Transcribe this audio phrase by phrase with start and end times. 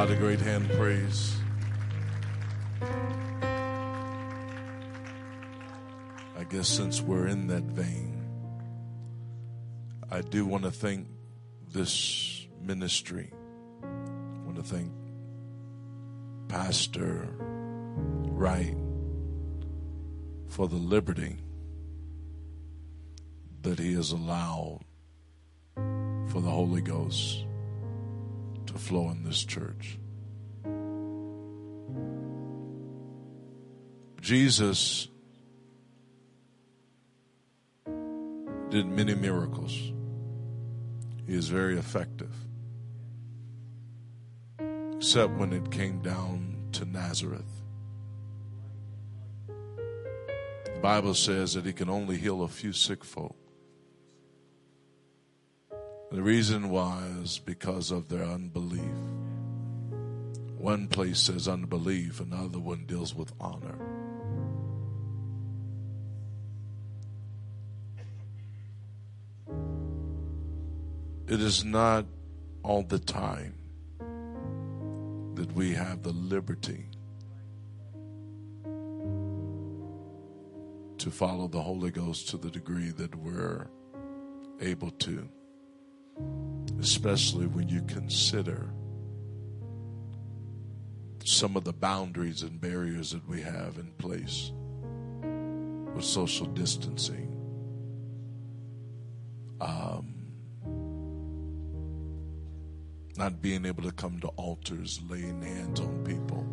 [0.00, 1.36] God a great hand praise.
[6.38, 8.26] I guess since we're in that vein,
[10.10, 11.06] I do want to thank
[11.70, 13.30] this ministry.
[13.82, 14.90] I want to thank
[16.48, 18.78] Pastor Wright
[20.48, 21.36] for the liberty
[23.60, 24.80] that he has allowed
[25.74, 27.44] for the Holy Ghost
[28.70, 29.98] to flow in this church.
[34.20, 35.08] Jesus
[38.70, 39.72] did many miracles.
[41.26, 42.32] He is very effective.
[44.96, 47.62] Except when it came down to Nazareth.
[49.46, 53.39] The Bible says that he can only heal a few sick folk.
[56.12, 58.80] The reason why is because of their unbelief.
[60.58, 63.78] One place says unbelief, another one deals with honor.
[71.28, 72.06] It is not
[72.64, 73.54] all the time
[75.36, 76.86] that we have the liberty
[80.98, 83.68] to follow the Holy Ghost to the degree that we're
[84.60, 85.28] able to
[86.80, 88.70] especially when you consider
[91.24, 94.52] some of the boundaries and barriers that we have in place
[95.94, 97.36] with social distancing.
[99.60, 100.14] Um,
[103.16, 106.46] not being able to come to altars, laying hands on people.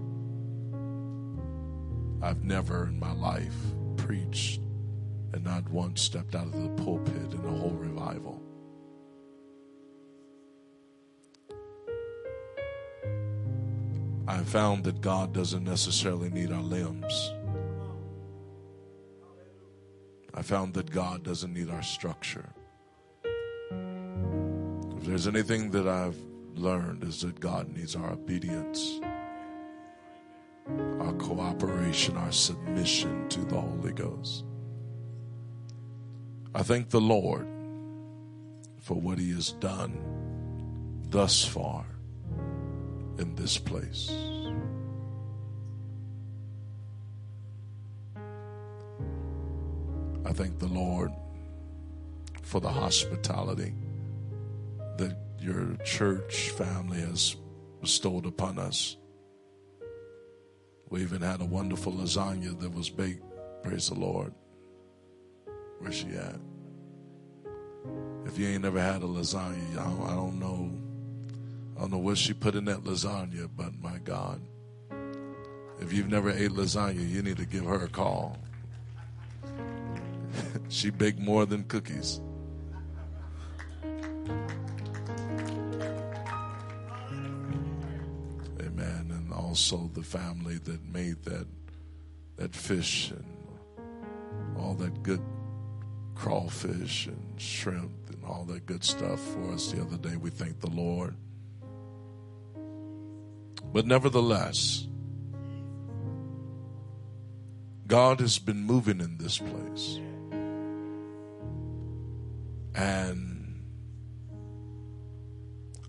[2.22, 3.56] I've never in my life
[3.96, 4.60] preached
[5.34, 8.47] and not once stepped out of the pulpit in a whole revival.
[14.28, 17.34] I found that God doesn't necessarily need our limbs.
[20.34, 22.50] I found that God doesn't need our structure.
[24.98, 26.18] If there's anything that I've
[26.56, 29.00] learned is that God needs our obedience,
[31.00, 34.44] our cooperation, our submission to the Holy Ghost.
[36.54, 37.48] I thank the Lord
[38.82, 39.98] for what He has done
[41.10, 41.86] thus far
[43.20, 44.12] in this place.
[50.26, 51.12] I thank the Lord
[52.44, 53.74] for the hospitality
[54.98, 57.36] that your church family has
[57.82, 58.98] bestowed upon us.
[60.90, 63.24] We even had a wonderful lasagna that was baked.
[63.64, 64.34] Praise the Lord.
[65.80, 66.40] Where's she at?
[68.26, 70.87] If you ain't never had a lasagna, I don't, I don't know
[71.78, 74.42] I don't know what she put in that lasagna, but my God.
[75.80, 78.36] If you've never ate lasagna, you need to give her a call.
[80.70, 82.20] she baked more than cookies.
[88.60, 89.12] Amen.
[89.12, 91.46] And also the family that made that
[92.38, 93.26] that fish and
[94.58, 95.22] all that good
[96.16, 100.16] crawfish and shrimp and all that good stuff for us the other day.
[100.18, 101.16] We thank the Lord.
[103.74, 104.88] But nevertheless,
[107.88, 110.00] God has been moving in this place.
[112.76, 113.64] And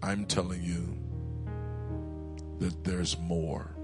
[0.03, 0.97] I'm telling you
[2.61, 3.75] that there's more.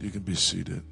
[0.00, 0.82] You can be seated.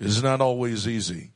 [0.00, 1.32] It's not always easy.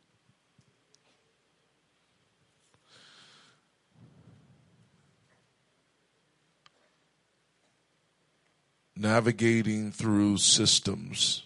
[8.96, 11.42] Navigating through systems,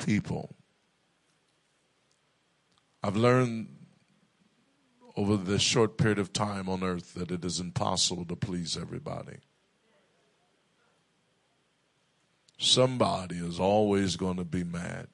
[0.00, 0.56] people.
[3.04, 3.68] I've learned
[5.14, 9.36] over this short period of time on earth that it is impossible to please everybody.
[12.58, 15.06] Somebody is always going to be mad.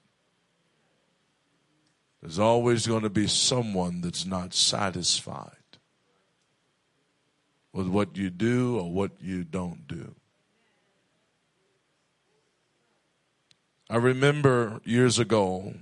[2.23, 5.51] There's always going to be someone that's not satisfied
[7.73, 10.15] with what you do or what you don't do.
[13.91, 15.75] I remember years ago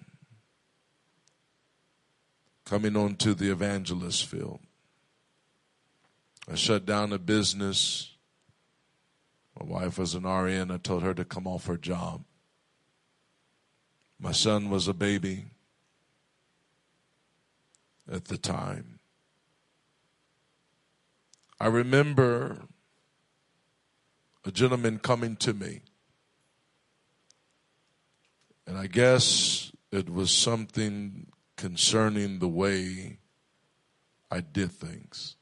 [2.65, 4.61] coming onto the evangelist field.
[6.51, 8.11] I shut down a business
[9.59, 10.71] My wife was an RN.
[10.71, 12.25] I told her to come off her job.
[14.19, 15.51] My son was a baby
[18.11, 18.99] at the time.
[21.61, 22.63] I remember
[24.45, 25.83] a gentleman coming to me,
[28.67, 31.27] and I guess it was something
[31.57, 33.19] concerning the way
[34.31, 35.37] I did things.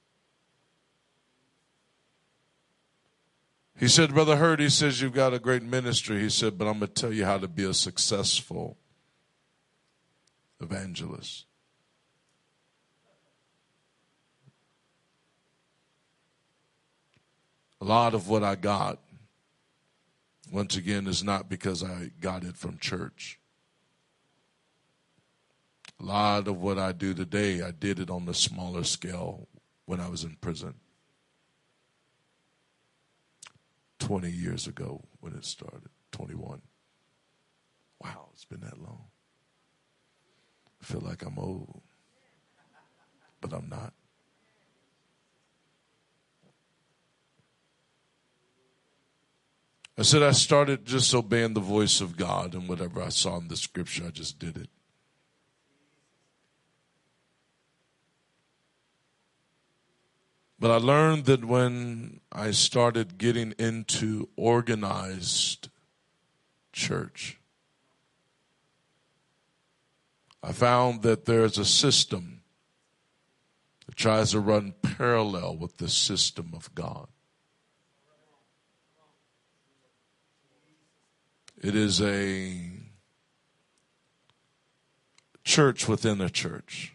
[3.79, 6.19] He said, Brother Hurt, he says, You've got a great ministry.
[6.20, 8.76] He said, But I'm going to tell you how to be a successful
[10.61, 11.48] evangelist.
[17.81, 18.99] A lot of what I got,
[20.51, 23.39] once again, is not because I got it from church.
[26.01, 29.49] A lot of what I do today, I did it on the smaller scale
[29.87, 30.75] when I was in prison.
[33.99, 36.63] 20 years ago when it started, 21.
[38.03, 39.05] Wow, it's been that long.
[40.81, 41.81] I feel like I'm old,
[43.41, 43.93] but I'm not.
[49.99, 53.49] I said I started just obeying the voice of God, and whatever I saw in
[53.49, 54.71] the scripture, I just did it.
[60.61, 65.69] But I learned that when I started getting into organized
[66.73, 67.41] church,
[70.44, 72.43] I found that there's a system
[73.87, 77.09] that tries to run parallel with the system of God.
[81.60, 82.70] It is a
[85.44, 86.94] church within a church,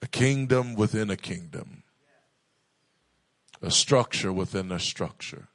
[0.00, 1.84] a kingdom within a kingdom,
[3.60, 5.48] a structure within a structure.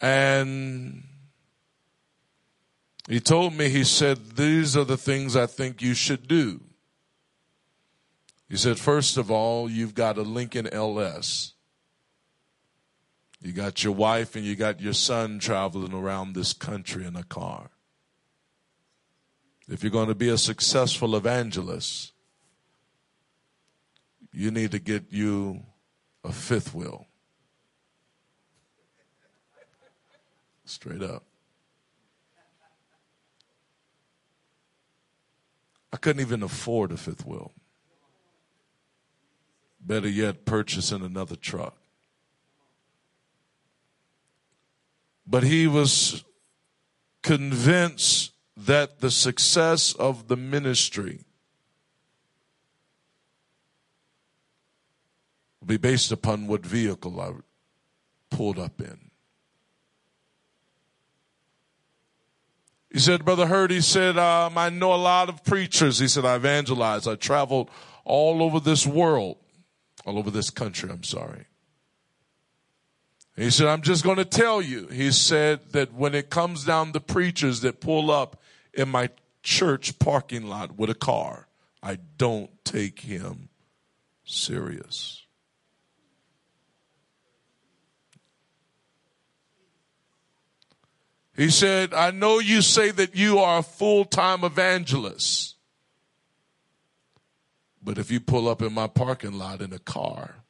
[0.00, 1.04] And
[3.08, 6.60] he told me, he said, These are the things I think you should do.
[8.48, 11.51] He said, First of all, you've got a Lincoln LS.
[13.42, 17.24] You got your wife and you got your son traveling around this country in a
[17.24, 17.70] car.
[19.68, 22.12] If you're going to be a successful evangelist,
[24.32, 25.62] you need to get you
[26.22, 27.06] a fifth wheel.
[30.64, 31.24] Straight up.
[35.92, 37.52] I couldn't even afford a fifth wheel.
[39.80, 41.81] Better yet, purchasing another truck.
[45.26, 46.24] But he was
[47.22, 51.20] convinced that the success of the ministry
[55.60, 57.32] will be based upon what vehicle I
[58.34, 59.10] pulled up in.
[62.92, 65.98] He said, Brother Hurt, he said, um, I know a lot of preachers.
[65.98, 67.06] He said, I evangelize.
[67.06, 67.70] I traveled
[68.04, 69.38] all over this world,
[70.04, 71.46] all over this country, I'm sorry.
[73.36, 74.88] He said, I'm just going to tell you.
[74.88, 78.40] He said that when it comes down to preachers that pull up
[78.74, 79.08] in my
[79.42, 81.48] church parking lot with a car,
[81.82, 83.48] I don't take him
[84.24, 85.22] serious.
[91.34, 95.56] He said, I know you say that you are a full time evangelist,
[97.82, 100.41] but if you pull up in my parking lot in a car,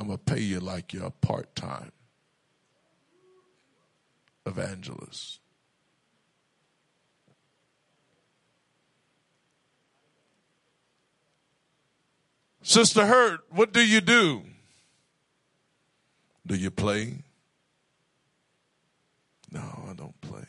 [0.00, 1.92] I'm going to pay you like you're a part time
[4.46, 5.40] evangelist.
[12.62, 14.42] Sister Hurt, what do you do?
[16.46, 17.18] Do you play?
[19.52, 20.46] No, I don't play.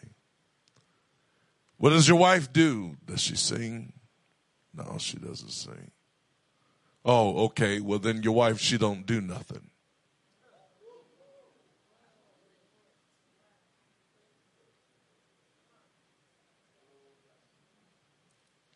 [1.78, 2.96] What does your wife do?
[3.06, 3.92] Does she sing?
[4.74, 5.92] No, she doesn't sing.
[7.04, 7.80] Oh, okay.
[7.80, 9.70] Well, then your wife, she don't do nothing.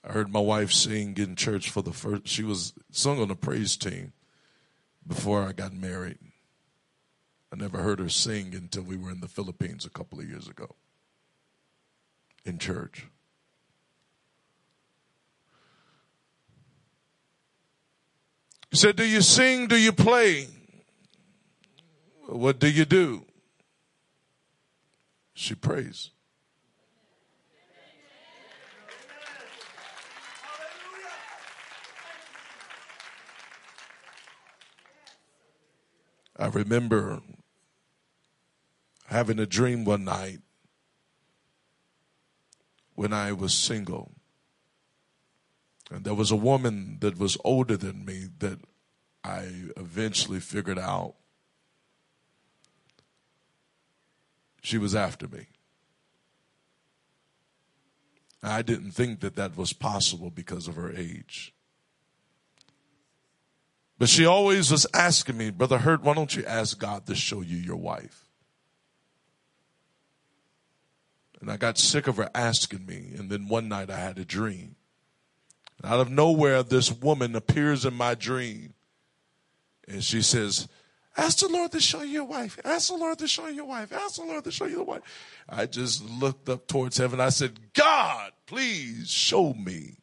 [0.03, 3.35] I heard my wife sing in church for the first, she was sung on the
[3.35, 4.13] praise team
[5.05, 6.19] before I got married.
[7.51, 10.47] I never heard her sing until we were in the Philippines a couple of years
[10.47, 10.75] ago
[12.43, 13.07] in church.
[18.75, 19.67] He said, Do you sing?
[19.67, 20.49] Do you play?
[22.27, 23.23] What do you do?
[25.33, 26.11] She prays.
[36.37, 37.21] I remember
[39.05, 40.39] having a dream one night
[42.95, 44.14] when I was single.
[46.03, 48.59] There was a woman that was older than me that
[49.23, 51.15] I eventually figured out
[54.61, 55.47] she was after me.
[58.43, 61.53] I didn't think that that was possible because of her age.
[63.97, 67.41] But she always was asking me, Brother Hurt, why don't you ask God to show
[67.41, 68.25] you your wife?
[71.39, 73.13] And I got sick of her asking me.
[73.17, 74.75] And then one night I had a dream.
[75.81, 78.73] And out of nowhere, this woman appears in my dream.
[79.87, 80.67] And she says,
[81.17, 82.59] Ask the Lord to show you your wife.
[82.65, 83.93] Ask the Lord to show you your wife.
[83.93, 85.01] Ask the Lord to show you the wife.
[85.47, 87.21] I just looked up towards heaven.
[87.21, 89.97] I said, God, please show me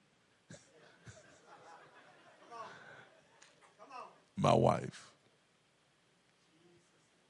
[4.36, 5.12] my wife.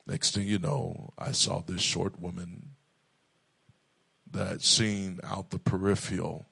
[0.06, 2.70] Next thing you know, I saw this short woman
[4.30, 6.46] that seen out the peripheral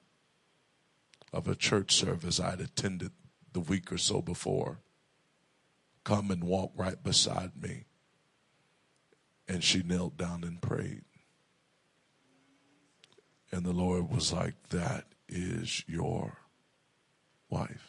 [1.33, 3.11] of a church service I'd attended
[3.53, 4.79] the week or so before
[6.03, 7.85] come and walk right beside me.
[9.47, 11.03] And she knelt down and prayed.
[13.51, 16.37] And the Lord was like, That is your
[17.49, 17.87] wife.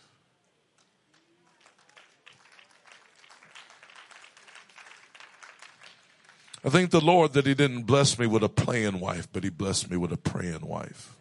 [6.64, 9.50] I thank the Lord that He didn't bless me with a playing wife, but He
[9.50, 11.16] blessed me with a praying wife.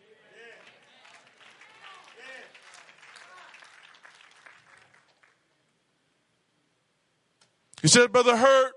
[7.82, 8.74] He said, Brother Hurt,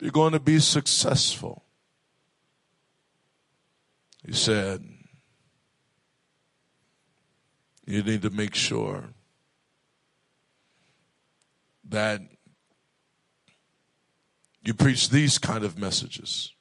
[0.00, 1.64] you're going to be successful.
[4.24, 4.84] He said,
[7.86, 9.10] you need to make sure
[11.88, 12.20] that
[14.62, 16.52] you preach these kind of messages.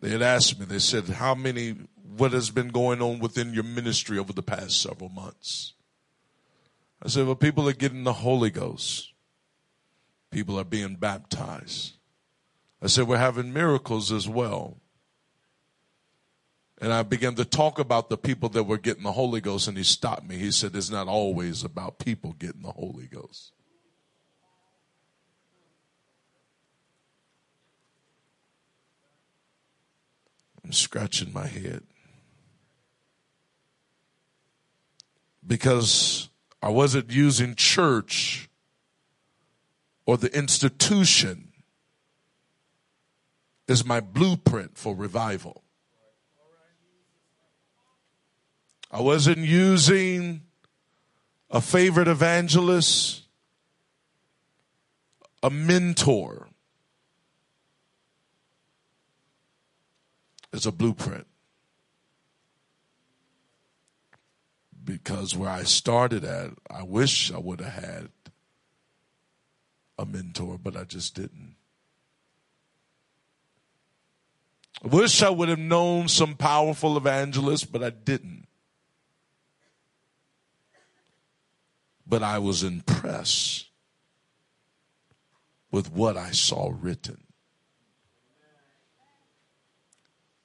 [0.00, 1.70] They had asked me, they said, How many,
[2.16, 5.72] what has been going on within your ministry over the past several months?
[7.02, 9.12] I said, well, people are getting the Holy Ghost.
[10.30, 11.94] People are being baptized.
[12.82, 14.80] I said, we're having miracles as well.
[16.78, 19.78] And I began to talk about the people that were getting the Holy Ghost, and
[19.78, 20.36] he stopped me.
[20.36, 23.52] He said, It's not always about people getting the Holy Ghost.
[30.62, 31.82] I'm scratching my head.
[35.46, 36.28] Because
[36.62, 38.48] I wasn't using church
[40.04, 41.52] or the institution
[43.68, 45.62] as my blueprint for revival.
[48.90, 50.42] I wasn't using
[51.50, 53.22] a favorite evangelist,
[55.42, 56.48] a mentor
[60.52, 61.26] as a blueprint.
[64.86, 68.08] Because where I started at, I wish I would have had
[69.98, 71.56] a mentor, but I just didn't.
[74.84, 78.46] I wish I would have known some powerful evangelists, but I didn't.
[82.06, 83.66] But I was impressed
[85.72, 87.25] with what I saw written.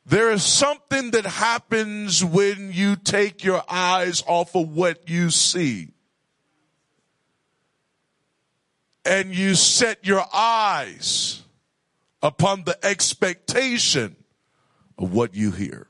[0.06, 5.90] There is something that happens when you take your eyes off of what you see.
[9.06, 11.44] And you set your eyes
[12.22, 14.16] upon the expectation
[14.98, 15.88] of what you hear.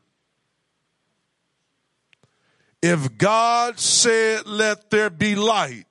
[2.81, 5.85] If God said, let there be light,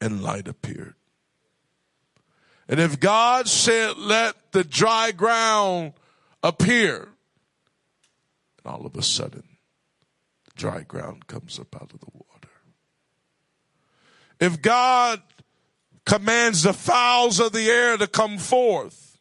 [0.00, 0.94] and light appeared.
[2.68, 5.92] And if God said, let the dry ground
[6.42, 7.08] appear.
[8.58, 9.44] And all of a sudden,
[10.56, 12.48] dry ground comes up out of the water.
[14.40, 15.22] If God
[16.04, 19.18] commands the fowls of the air to come forth,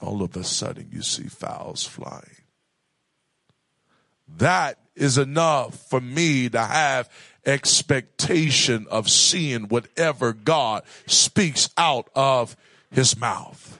[0.00, 2.36] all of a sudden you see fowls flying.
[4.36, 7.08] That is enough for me to have
[7.44, 12.56] expectation of seeing whatever God speaks out of
[12.90, 13.78] his mouth.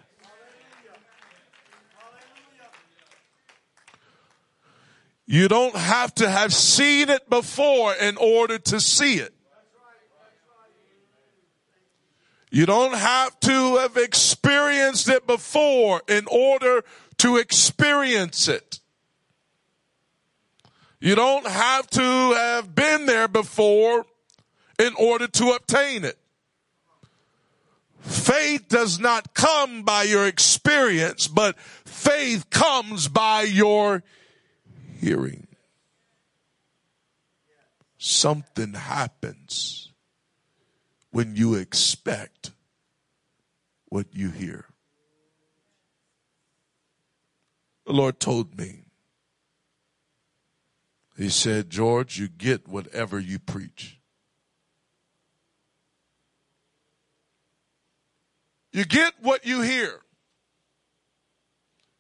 [5.27, 9.35] You don't have to have seen it before in order to see it.
[12.51, 16.85] You don't have to have experienced it before in order
[17.19, 18.81] to experience it.
[21.01, 24.07] You don't have to have been there before
[24.79, 26.19] in order to obtain it.
[28.01, 34.05] Faith does not come by your experience, but faith comes by your
[35.07, 35.47] hearing.
[37.97, 39.93] Something happens
[41.13, 42.51] when you expect
[43.89, 44.65] what you hear.
[47.87, 48.87] The Lord told me,
[51.17, 54.01] He said, George, you get whatever you preach.
[58.73, 60.01] You get what you hear.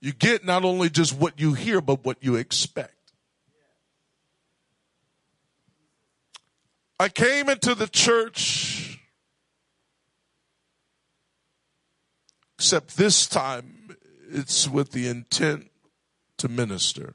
[0.00, 2.95] You get not only just what you hear, but what you expect.
[6.98, 8.98] I came into the church,
[12.58, 13.96] except this time
[14.30, 15.70] it's with the intent
[16.38, 17.14] to minister.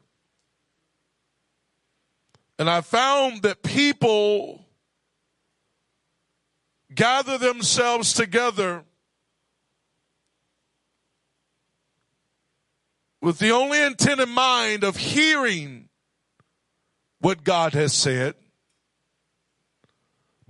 [2.60, 4.66] And I found that people
[6.94, 8.84] gather themselves together
[13.22, 15.90] with the only intent in mind of hearing
[17.20, 18.36] what God has said,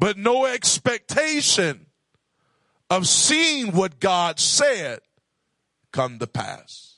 [0.02, 1.86] but no expectation
[2.90, 5.00] of seeing what God said
[5.92, 6.96] come to pass.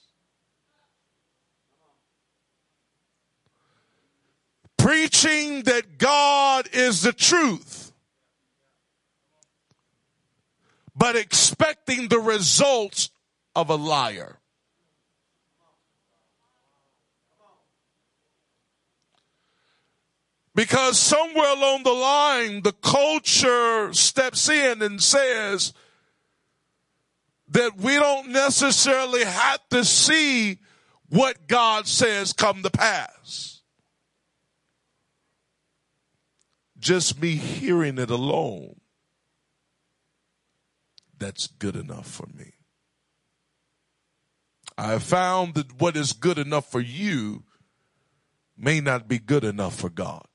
[4.77, 7.91] Preaching that God is the truth,
[10.95, 13.10] but expecting the results
[13.53, 14.39] of a liar.
[20.55, 25.74] Because somewhere along the line, the culture steps in and says
[27.48, 30.60] that we don't necessarily have to see
[31.10, 33.61] what God says come to pass.
[36.77, 38.75] Just me hearing it alone,
[41.18, 42.53] that's good enough for me.
[44.77, 47.44] I found that what is good enough for you
[48.57, 50.25] may not be good enough for God.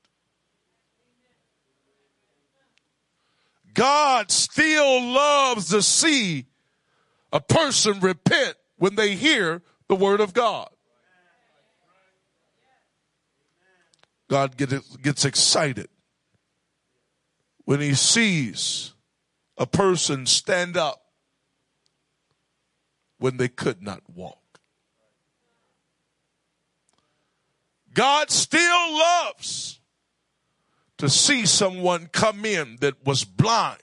[3.73, 6.45] God still loves to see
[7.31, 10.69] a person repent when they hear the word of God.
[14.29, 15.87] God gets excited
[17.65, 18.93] when he sees
[19.57, 21.01] a person stand up
[23.17, 24.37] when they could not walk.
[27.93, 29.78] God still loves
[30.99, 33.81] to see someone come in that was blind.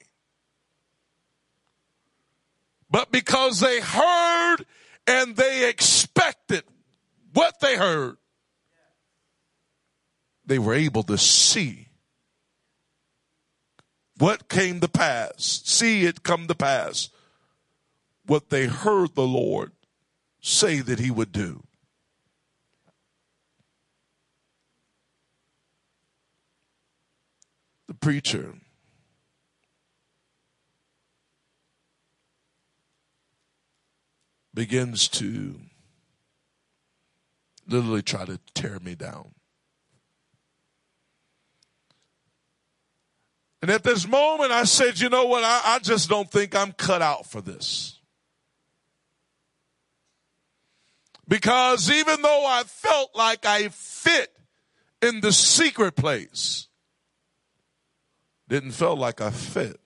[2.90, 4.59] But because they heard
[5.07, 6.62] and they expected
[7.33, 8.16] what they heard,
[10.44, 11.88] they were able to see
[14.18, 17.11] what came to pass, see it come to pass,
[18.26, 19.72] what they heard the Lord
[20.40, 21.62] say that he would do.
[27.88, 28.55] The preacher
[34.55, 35.57] begins to
[37.68, 39.33] literally try to tear me down.
[43.62, 45.42] And at this moment, I said, you know what?
[45.44, 48.01] I, I, just don't think I'm cut out for this.
[51.27, 54.31] Because even though I felt like I fit
[55.03, 56.68] in the secret place,
[58.49, 59.81] didn't feel like I fit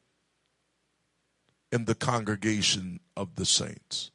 [1.72, 4.10] in the congregation of the saints.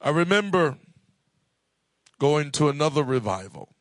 [0.00, 0.78] I remember
[2.18, 3.74] going to another revival.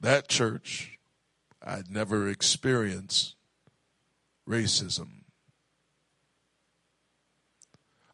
[0.00, 0.98] That church,
[1.62, 3.36] I'd never experienced
[4.48, 5.22] racism.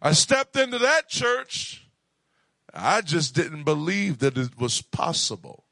[0.00, 1.83] I stepped into that church
[2.74, 5.64] I just didn't believe that it was possible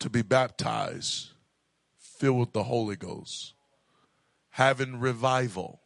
[0.00, 1.32] to be baptized,
[1.98, 3.52] filled with the Holy Ghost,
[4.50, 5.82] having revival.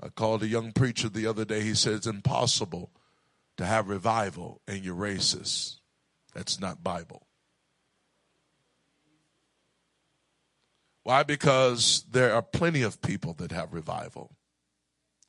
[0.00, 1.60] I called a young preacher the other day.
[1.60, 2.90] He said it's impossible
[3.58, 5.76] to have revival and you're racist.
[6.34, 7.26] That's not Bible.
[11.02, 11.22] Why?
[11.22, 14.35] Because there are plenty of people that have revival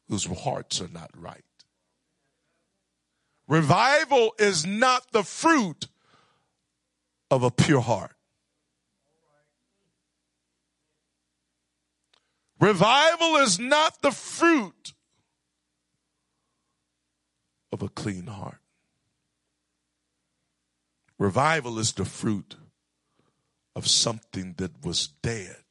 [0.10, 1.43] whose hearts are not right.
[3.48, 5.88] Revival is not the fruit
[7.32, 8.15] of a pure heart.
[12.60, 14.93] Revival is not the fruit
[17.72, 18.60] of a clean heart.
[21.20, 22.56] Revival is the fruit
[23.76, 25.63] of something that was dead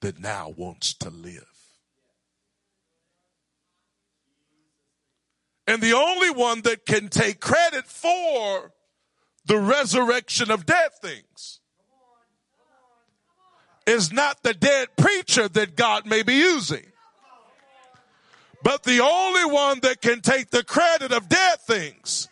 [0.00, 1.57] that now wants to live.
[5.68, 8.72] And the only one that can take credit for
[9.44, 11.60] the resurrection of dead things
[13.86, 16.86] is not the dead preacher that God may be using.
[18.62, 22.28] But the only one that can take the credit of dead things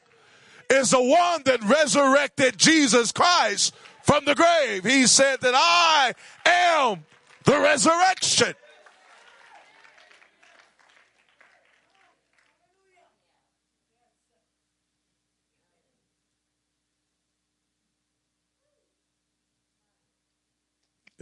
[0.70, 4.83] is the one that resurrected Jesus Christ from the grave.
[4.83, 6.14] He said that I
[6.46, 7.05] am
[7.44, 8.55] the resurrection.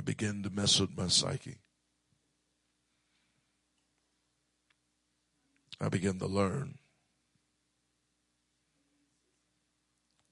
[0.04, 1.56] It began to mess with my psyche.
[5.80, 6.76] I began to learn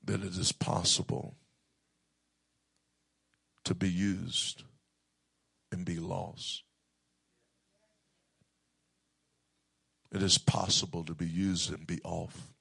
[0.05, 1.37] that it is possible
[3.65, 4.65] to be used
[5.71, 6.65] and be lost.
[10.11, 12.52] It is possible to be used and be off.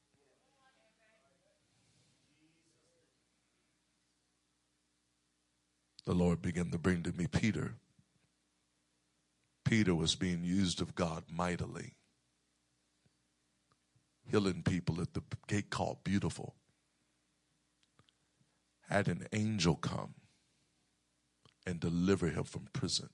[6.06, 7.76] The Lord began to bring to me Peter.
[9.64, 11.94] Peter was being used of God mightily,
[14.30, 16.56] healing people at the gate called Beautiful.
[18.90, 20.16] Had an angel come
[21.66, 23.10] and deliver him from prison.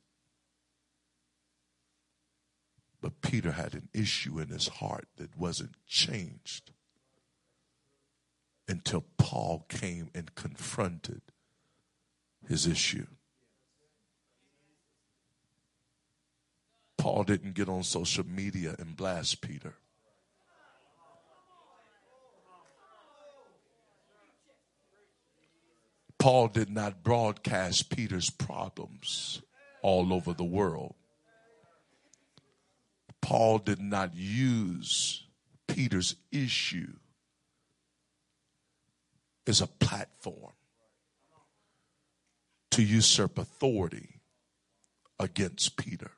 [3.01, 6.71] But Peter had an issue in his heart that wasn't changed
[8.67, 11.21] until Paul came and confronted
[12.47, 13.07] his issue.
[16.97, 19.75] Paul didn't get on social media and blast Peter.
[26.19, 29.41] Paul did not broadcast Peter's problems
[29.81, 30.95] all over the world.
[33.21, 35.23] Paul did not use
[35.67, 36.93] Peter's issue
[39.45, 40.56] as a platform
[42.77, 44.21] to usurp authority
[45.19, 46.11] against Peter.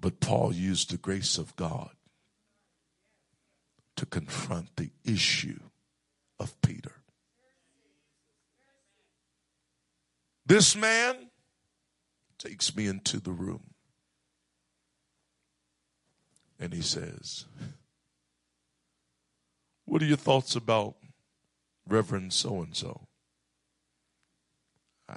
[0.00, 1.90] But Paul used the grace of God
[3.96, 5.60] to confront the issue
[6.40, 6.92] of Peter.
[10.46, 11.16] This man
[12.38, 13.74] takes me into the room
[16.58, 17.44] and he says,
[19.86, 20.96] What are your thoughts about
[21.88, 23.06] Reverend so and so?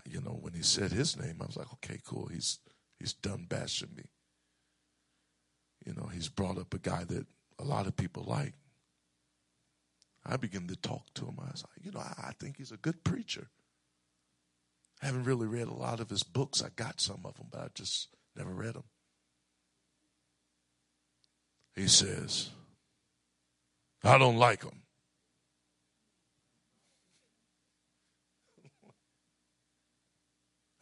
[0.05, 2.27] You know, when he said his name, I was like, okay, cool.
[2.27, 2.60] He's
[2.99, 4.03] he's done bashing me.
[5.86, 7.25] You know, he's brought up a guy that
[7.58, 8.53] a lot of people like.
[10.25, 11.38] I began to talk to him.
[11.39, 13.49] I was like, you know, I, I think he's a good preacher.
[15.01, 16.62] I haven't really read a lot of his books.
[16.62, 18.84] I got some of them, but I just never read them.
[21.75, 22.49] He says,
[24.03, 24.81] I don't like him.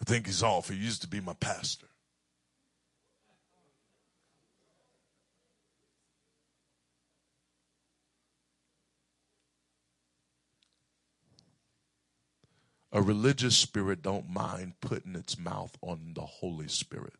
[0.01, 0.69] I think he's off.
[0.69, 1.87] He used to be my pastor.
[12.91, 17.13] A religious spirit don't mind putting its mouth on the Holy Spirit.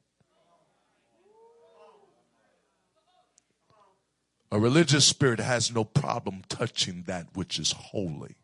[4.52, 8.38] A religious spirit has no problem touching that which is holy.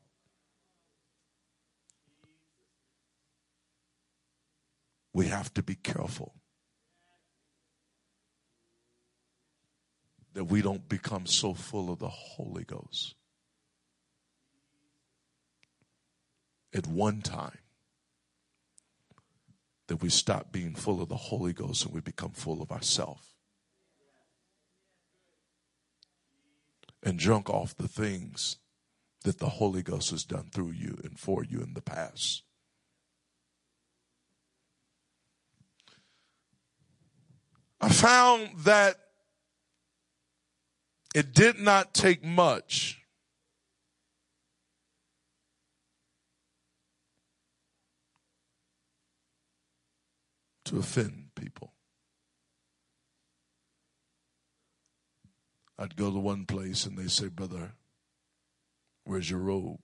[5.13, 6.33] We have to be careful
[10.33, 13.15] that we don't become so full of the Holy Ghost
[16.73, 17.59] at one time
[19.87, 23.32] that we stop being full of the Holy Ghost and we become full of ourselves.
[27.05, 28.57] And drunk off the things
[29.23, 32.43] that the Holy Ghost has done through you and for you in the past.
[37.81, 38.95] I found that
[41.13, 43.01] it did not take much
[50.65, 51.72] to offend people.
[55.83, 57.73] I'd go to one place and they say, Brother,
[59.03, 59.79] where's your robe?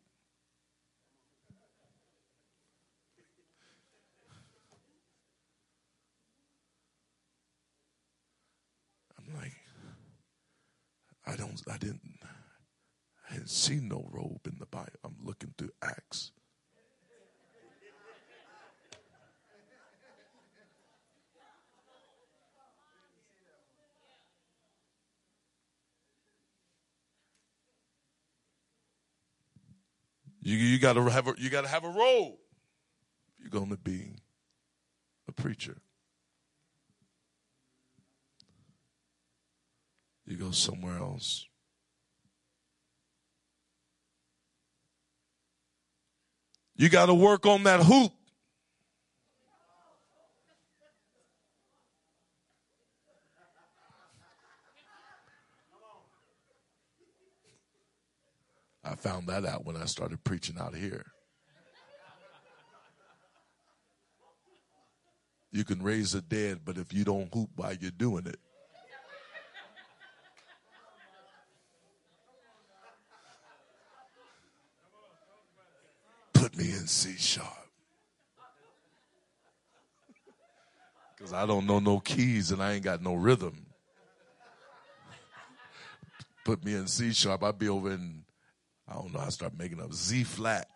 [9.17, 9.51] I'm like,
[11.27, 11.99] I don't, I didn't,
[13.29, 14.87] I hadn't seen no robe in the Bible.
[15.03, 16.31] I'm looking through Acts.
[30.49, 32.33] You, you gotta have a, you gotta have a robe.
[33.37, 34.15] You're gonna be
[35.27, 35.77] a preacher.
[40.25, 41.45] You go somewhere else.
[46.75, 48.13] You got to work on that hoop.
[58.89, 61.05] I found that out when I started preaching out here.
[65.51, 68.39] You can raise the dead, but if you don't hoop while you're doing it,
[76.33, 77.47] put me in C sharp.
[81.15, 83.67] Because I don't know no keys and I ain't got no rhythm.
[86.43, 88.23] Put me in C sharp, I'd be over in,
[88.89, 90.67] I don't know, I start making up Z flat.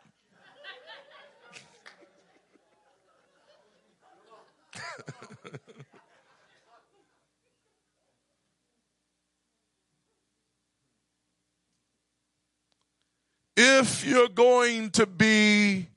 [13.56, 15.88] if you're going to be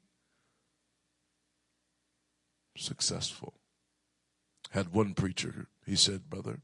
[2.77, 3.55] successful.
[4.71, 6.61] Had one preacher, he said, Brother,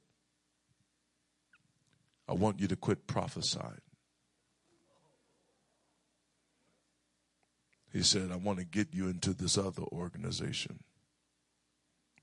[2.28, 3.80] I want you to quit prophesying.
[7.92, 10.80] He said, I want to get you into this other organization.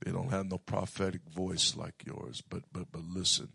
[0.03, 3.49] They don't have no prophetic voice like yours, but but but listen,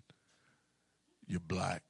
[1.27, 1.83] you're black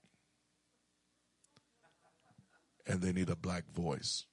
[2.86, 4.26] and they need a black voice.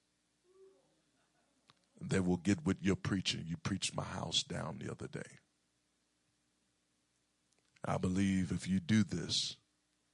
[1.99, 3.45] They will get what you're preaching.
[3.47, 5.37] You preached my house down the other day.
[7.85, 9.57] I believe if you do this,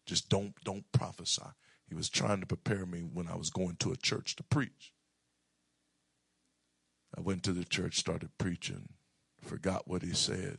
[0.06, 1.42] just don't don't prophesy.
[1.88, 4.94] He was trying to prepare me when I was going to a church to preach.
[7.16, 8.90] I went to the church, started preaching,
[9.42, 10.58] forgot what he said.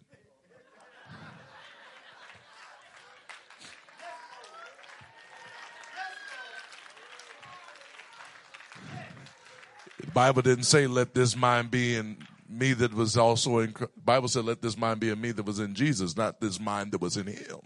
[10.00, 14.28] The Bible didn't say, let this mind be in me that was also in, Bible
[14.28, 17.00] said, let this mind be in me that was in Jesus, not this mind that
[17.00, 17.58] was in him.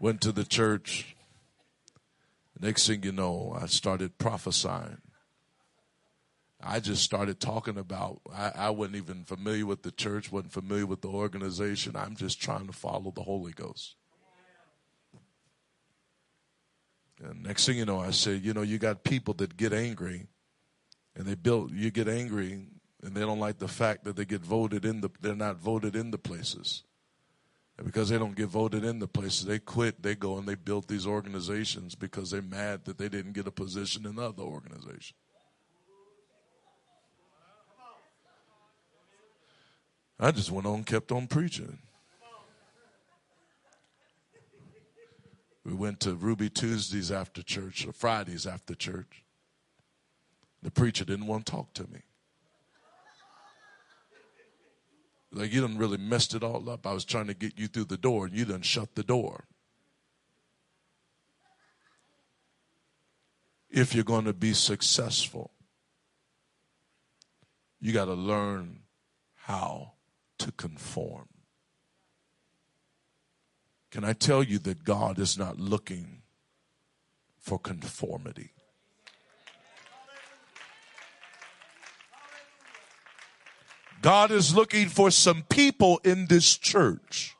[0.00, 1.14] Went to the church.
[2.58, 4.98] Next thing you know, I started prophesying.
[6.62, 10.86] I just started talking about, I, I wasn't even familiar with the church, wasn't familiar
[10.86, 11.96] with the organization.
[11.96, 13.96] I'm just trying to follow the Holy Ghost.
[17.22, 20.26] And next thing you know, I said, you know, you got people that get angry
[21.14, 22.66] and they build, you get angry
[23.02, 25.96] and they don't like the fact that they get voted in the, they're not voted
[25.96, 26.82] in the places.
[27.76, 30.54] And because they don't get voted in the places, they quit, they go and they
[30.54, 34.42] build these organizations because they're mad that they didn't get a position in the other
[34.42, 35.14] organizations.
[40.22, 41.78] I just went on, kept on preaching.
[45.64, 49.24] We went to Ruby Tuesdays after church, or Fridays after church.
[50.62, 52.00] The preacher didn't want to talk to me.
[55.32, 56.86] Like, you done really messed it all up.
[56.86, 59.44] I was trying to get you through the door, and you done shut the door.
[63.70, 65.52] If you're going to be successful,
[67.80, 68.80] you got to learn
[69.34, 69.92] how
[70.40, 71.28] to conform.
[73.90, 76.22] Can I tell you that God is not looking
[77.38, 78.50] for conformity?
[84.02, 87.36] God is looking for some people in this church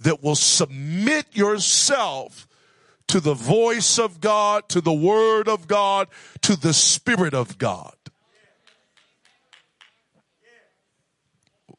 [0.00, 2.46] that will submit yourself
[3.06, 6.08] to the voice of God, to the word of God,
[6.42, 7.95] to the spirit of God.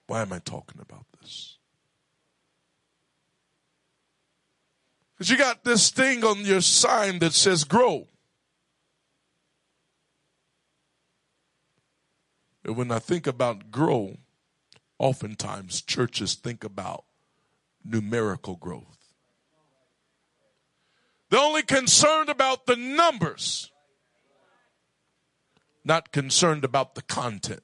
[0.08, 1.58] Why am I talking about this?
[5.14, 8.08] Because you got this thing on your sign that says grow.
[12.64, 14.18] And when I think about grow,
[15.00, 17.06] oftentimes churches think about
[17.84, 18.98] numerical growth.
[21.30, 23.72] They're only concerned about the numbers,
[25.84, 27.64] not concerned about the content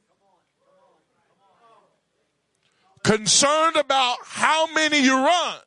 [3.03, 5.57] concerned about how many you run,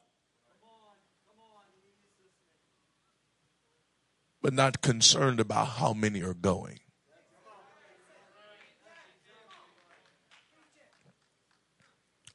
[4.43, 6.81] but not concerned about how many are going.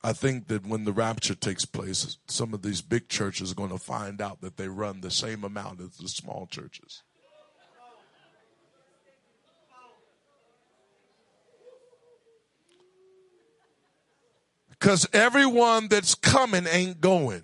[0.04, 3.70] I think that when the rapture takes place, some of these big churches are going
[3.70, 7.04] to find out that they run the same amount as the small churches.
[14.82, 17.44] Because everyone that's coming ain't going.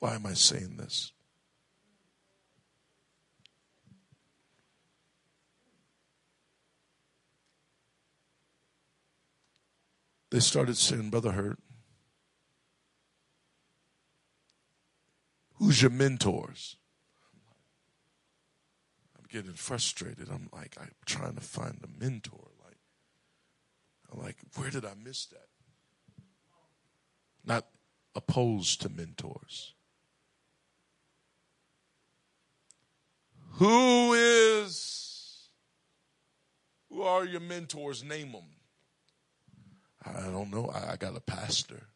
[0.00, 1.12] Why am I saying this?
[10.30, 11.58] They started saying, Brother Hurt,
[15.54, 16.76] who's your mentors?
[19.18, 20.28] I'm getting frustrated.
[20.28, 22.50] I'm like, I'm trying to find a mentor.
[24.12, 25.48] I'm like, where did I miss that?
[27.44, 27.66] Not
[28.14, 29.74] opposed to mentors.
[33.52, 35.48] Who is,
[36.88, 38.04] who are your mentors?
[38.04, 38.44] Name them.
[40.04, 40.70] I don't know.
[40.72, 41.88] I, I got a pastor.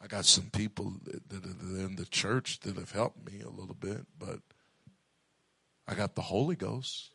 [0.00, 3.50] I got some people that, that are in the church that have helped me a
[3.50, 4.38] little bit, but
[5.88, 7.10] I got the Holy Ghost.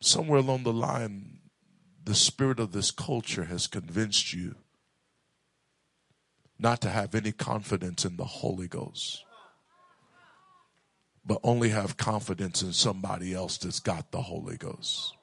[0.00, 1.38] Somewhere along the line,
[2.04, 4.54] the spirit of this culture has convinced you
[6.58, 9.26] not to have any confidence in the Holy Ghost
[11.26, 15.14] but only have confidence in somebody else that's got the Holy Ghost.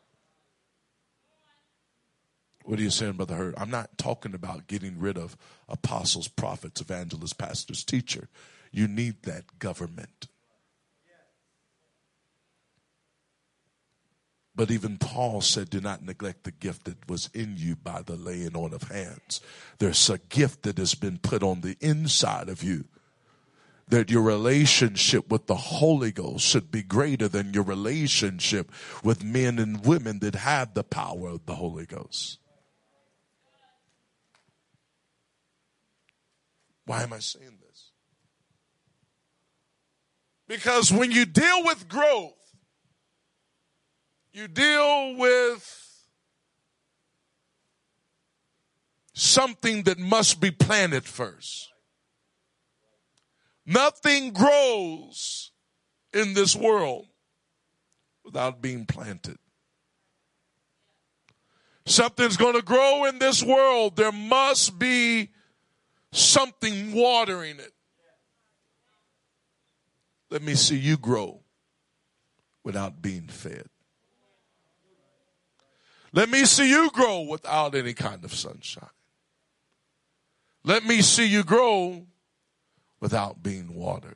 [2.65, 3.55] What are you saying, Brother Hurt?
[3.57, 5.37] I'm not talking about getting rid of
[5.69, 8.27] apostles, prophets, evangelists, pastors, teacher.
[8.71, 10.27] You need that government.
[14.55, 18.15] But even Paul said, Do not neglect the gift that was in you by the
[18.15, 19.41] laying on of hands.
[19.79, 22.85] There's a gift that has been put on the inside of you
[23.87, 28.71] that your relationship with the Holy Ghost should be greater than your relationship
[29.03, 32.39] with men and women that have the power of the Holy Ghost.
[36.85, 37.91] Why am I saying this?
[40.47, 42.42] Because when you deal with growth,
[44.33, 45.79] you deal with
[49.13, 51.69] something that must be planted first.
[53.65, 55.51] Nothing grows
[56.11, 57.05] in this world
[58.25, 59.37] without being planted.
[61.85, 63.95] Something's going to grow in this world.
[63.95, 65.29] There must be
[66.11, 67.71] something watering it.
[70.31, 71.41] Let me see you grow
[72.63, 73.67] without being fed.
[76.13, 78.89] Let me see you grow without any kind of sunshine.
[80.63, 82.05] Let me see you grow
[83.01, 84.15] without being watered.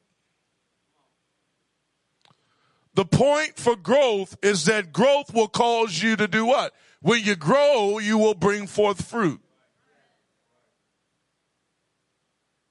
[2.93, 6.73] The point for growth is that growth will cause you to do what?
[7.01, 9.41] When you grow, you will bring forth fruit.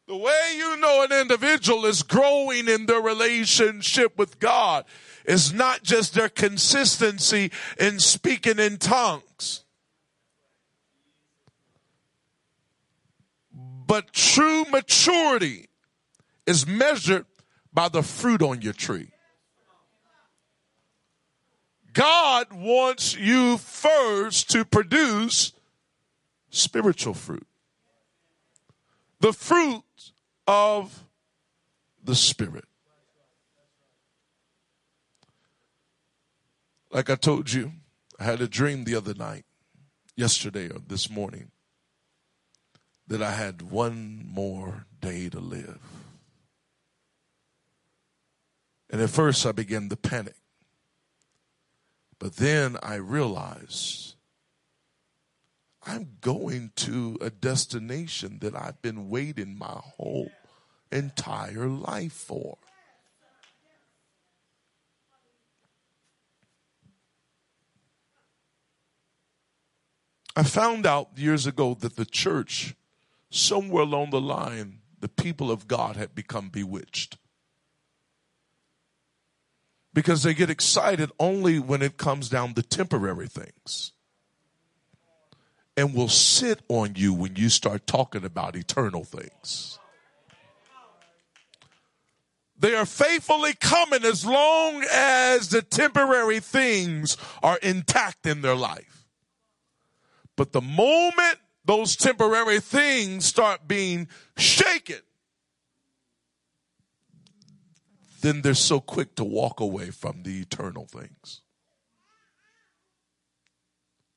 [0.08, 4.84] The way you know an individual is growing in their relationship with God
[5.26, 9.64] is not just their consistency in speaking in tongues.
[13.52, 15.68] But true maturity
[16.46, 17.26] is measured
[17.72, 19.10] by the fruit on your tree.
[21.92, 25.52] God wants you first to produce
[26.50, 27.46] spiritual fruit.
[29.20, 29.82] The fruit
[30.46, 31.04] of
[32.04, 32.66] the Spirit.
[36.96, 37.72] Like I told you,
[38.18, 39.44] I had a dream the other night,
[40.16, 41.50] yesterday or this morning,
[43.06, 45.78] that I had one more day to live.
[48.88, 50.36] And at first I began to panic.
[52.18, 54.14] But then I realized
[55.84, 60.30] I'm going to a destination that I've been waiting my whole
[60.90, 62.56] entire life for.
[70.36, 72.74] I found out years ago that the church,
[73.30, 77.16] somewhere along the line, the people of God had become bewitched
[79.94, 83.92] because they get excited only when it comes down to temporary things
[85.74, 89.78] and will sit on you when you start talking about eternal things.
[92.58, 98.95] They are faithfully coming as long as the temporary things are intact in their life.
[100.36, 105.00] But the moment those temporary things start being shaken,
[108.20, 111.40] then they're so quick to walk away from the eternal things.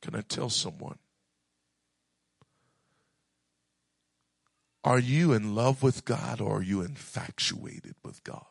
[0.02, 1.00] Can I tell someone?
[4.84, 8.46] Are you in love with God or are you infatuated with God?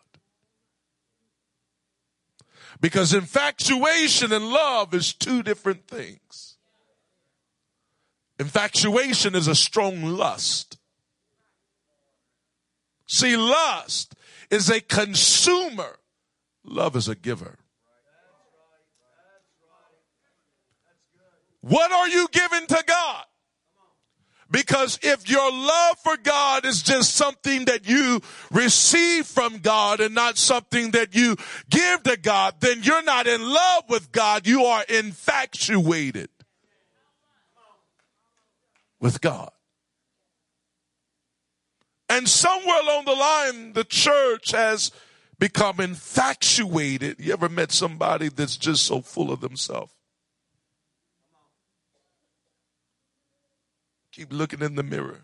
[2.81, 6.48] Because infatuation and love is two different things.
[8.39, 10.79] Infatuation is a strong lust.
[13.07, 14.15] See, lust
[14.51, 15.99] is a consumer.
[16.65, 17.59] Love is a giver.
[21.61, 23.25] What are you giving to God?
[24.51, 28.21] Because if your love for God is just something that you
[28.51, 31.37] receive from God and not something that you
[31.69, 34.47] give to God, then you're not in love with God.
[34.47, 36.31] You are infatuated
[39.01, 39.51] with God.
[42.09, 44.91] And somewhere along the line, the church has
[45.39, 47.17] become infatuated.
[47.19, 49.93] You ever met somebody that's just so full of themselves?
[54.13, 55.23] Keep looking in the mirror.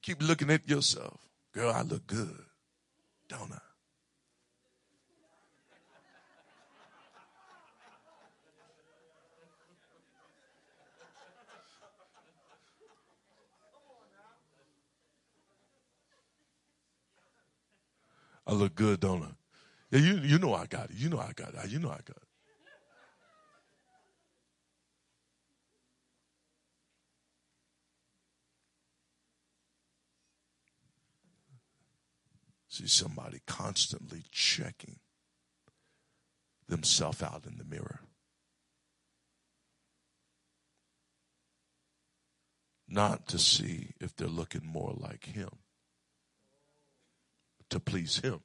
[0.00, 1.20] Keep looking at yourself.
[1.52, 2.44] Girl, I look good,
[3.28, 3.71] don't I?
[18.46, 19.30] I look good, don't I?
[19.90, 20.96] Yeah, you, you know I got it.
[20.96, 21.70] You know I got it.
[21.70, 22.28] You know I got it.
[32.68, 34.96] See somebody constantly checking
[36.68, 38.00] themselves out in the mirror.
[42.88, 45.50] Not to see if they're looking more like him,
[47.72, 48.40] to please him,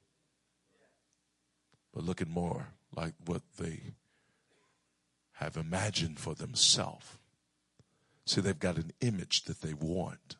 [1.93, 3.93] but looking more like what they
[5.33, 7.05] have imagined for themselves.
[8.25, 10.37] See, they've got an image that they want.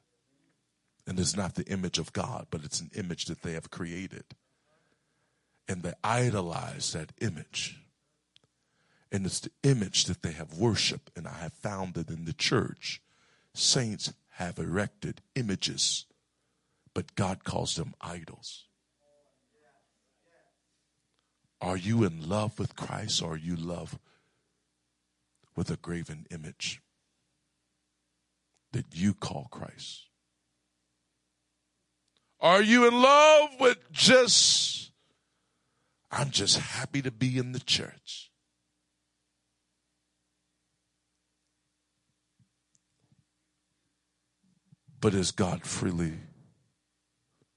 [1.05, 4.25] And it's not the image of God, but it's an image that they have created.
[5.67, 7.79] And they idolize that image.
[9.11, 11.11] And it's the image that they have worshiped.
[11.15, 13.01] And I have found that in the church,
[13.53, 16.05] saints have erected images,
[16.93, 18.66] but God calls them idols.
[21.60, 23.97] Are you in love with Christ or are you love
[25.55, 26.82] with a graven image
[28.74, 30.05] that you call Christ?
[32.39, 34.91] Are you in love with just,
[36.12, 38.32] I'm just happy to be in the church?
[44.99, 46.14] But is God freely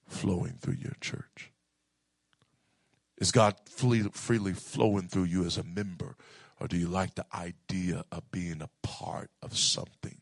[0.06, 1.49] flowing through your church?
[3.20, 6.16] Is God freely flowing through you as a member?
[6.58, 10.20] Or do you like the idea of being a part of something?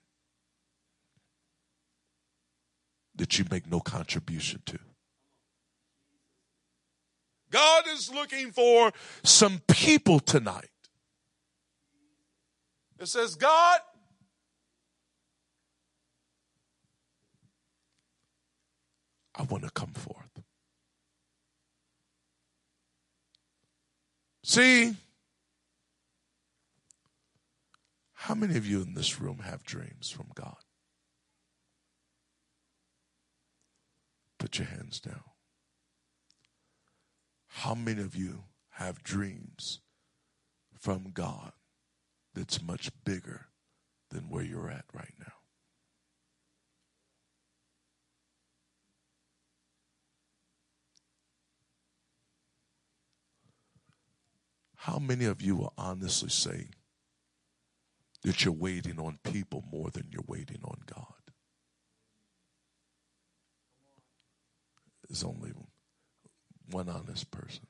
[3.18, 4.78] that you make no contribution to.
[7.50, 8.92] God is looking for
[9.22, 10.70] some people tonight.
[12.98, 13.80] It says, God,
[19.34, 20.27] I want to come forth.
[24.48, 24.96] See,
[28.14, 30.56] how many of you in this room have dreams from God?
[34.38, 35.20] Put your hands down.
[37.48, 39.80] How many of you have dreams
[40.80, 41.52] from God
[42.32, 43.48] that's much bigger
[44.10, 45.37] than where you're at right now?
[54.88, 56.70] How many of you will honestly say
[58.22, 61.04] that you're waiting on people more than you're waiting on God?
[65.10, 65.52] is only
[66.70, 67.66] one honest person.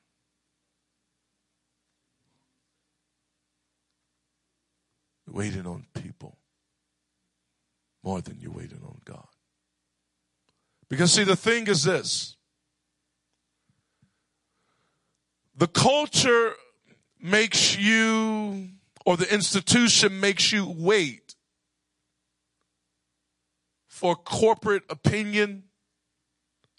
[5.27, 6.37] waiting on people
[8.01, 9.27] more than you're waiting on God.
[10.89, 12.35] Because, see, the thing is this
[15.55, 16.55] the culture
[17.21, 18.69] makes you,
[19.05, 21.35] or the institution makes you wait
[23.87, 25.63] for corporate opinion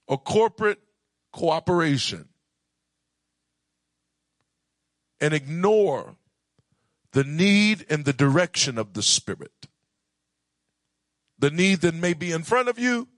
[0.07, 0.81] or corporate
[1.33, 2.29] cooperation
[5.21, 6.17] and ignore
[7.13, 9.67] the need and the direction of the Spirit.
[11.39, 13.09] The need that may be in front of you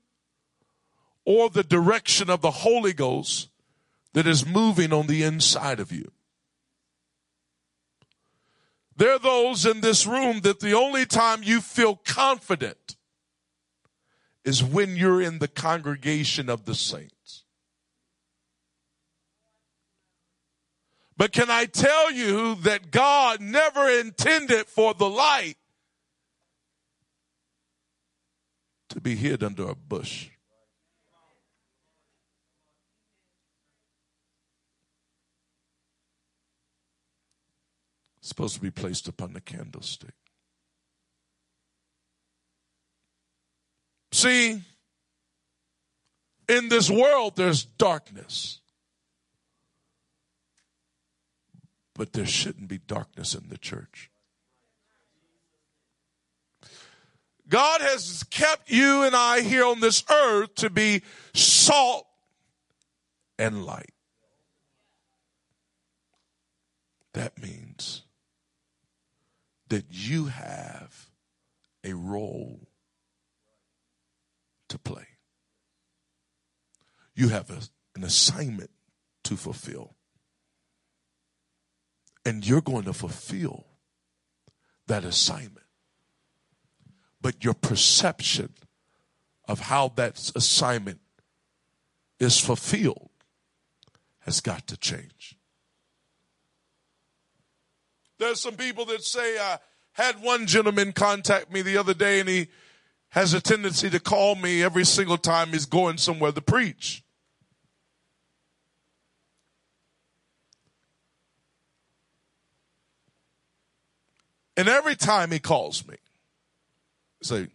[1.24, 3.48] or the direction of the Holy Ghost
[4.14, 6.10] that is moving on the inside of you.
[9.02, 12.94] There are those in this room that the only time you feel confident
[14.44, 17.42] is when you're in the congregation of the saints.
[21.16, 25.56] But can I tell you that God never intended for the light
[28.90, 30.28] to be hid under a bush?
[38.32, 40.14] Supposed to be placed upon the candlestick.
[44.10, 44.62] See,
[46.48, 48.60] in this world there's darkness.
[51.94, 54.10] But there shouldn't be darkness in the church.
[57.50, 61.02] God has kept you and I here on this earth to be
[61.34, 62.06] salt
[63.38, 63.92] and light.
[67.12, 68.04] That means
[69.72, 71.08] that you have
[71.82, 72.68] a role
[74.68, 75.06] to play.
[77.14, 77.60] You have a,
[77.96, 78.68] an assignment
[79.24, 79.94] to fulfill.
[82.26, 83.64] And you're going to fulfill
[84.88, 85.64] that assignment.
[87.22, 88.50] But your perception
[89.48, 91.00] of how that assignment
[92.20, 93.08] is fulfilled
[94.18, 95.38] has got to change.
[98.22, 99.58] There's some people that say, I
[99.94, 102.46] had one gentleman contact me the other day and he
[103.08, 107.02] has a tendency to call me every single time he's going somewhere to preach.
[114.56, 115.96] And every time he calls me,
[117.22, 117.48] say,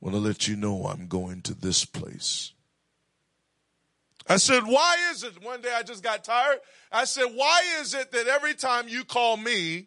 [0.00, 2.51] want to let you know I'm going to this place.
[4.28, 5.42] I said, why is it?
[5.42, 6.58] One day I just got tired.
[6.90, 9.86] I said, why is it that every time you call me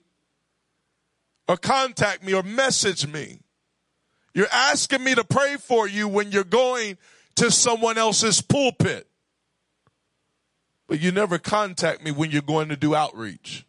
[1.48, 3.40] or contact me or message me,
[4.34, 6.98] you're asking me to pray for you when you're going
[7.36, 9.08] to someone else's pulpit,
[10.88, 13.66] but you never contact me when you're going to do outreach?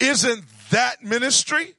[0.00, 1.74] Isn't that ministry?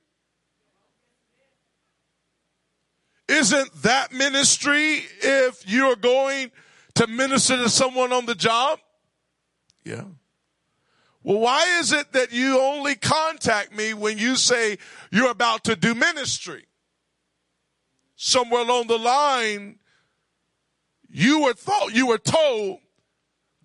[3.30, 6.50] Isn't that ministry if you're going
[6.96, 8.80] to minister to someone on the job?
[9.84, 10.06] Yeah.
[11.22, 14.80] Well, why is it that you only contact me when you say
[15.12, 16.66] you're about to do ministry?
[18.16, 19.78] Somewhere along the line,
[21.08, 22.80] you were thought, you were told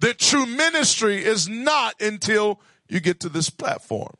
[0.00, 4.14] that true ministry is not until you get to this platform.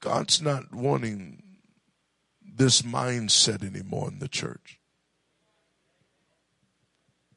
[0.00, 1.42] God's not wanting
[2.42, 4.80] this mindset anymore in the church.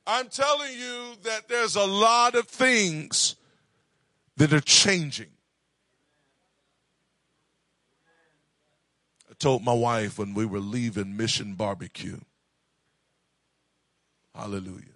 [0.07, 3.35] I'm telling you that there's a lot of things
[4.37, 5.29] that are changing.
[9.29, 12.19] I told my wife when we were leaving Mission Barbecue,
[14.33, 14.88] hallelujah.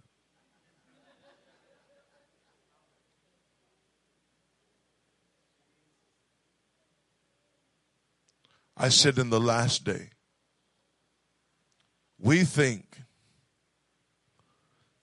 [8.84, 10.10] I said in the last day,
[12.20, 12.98] we think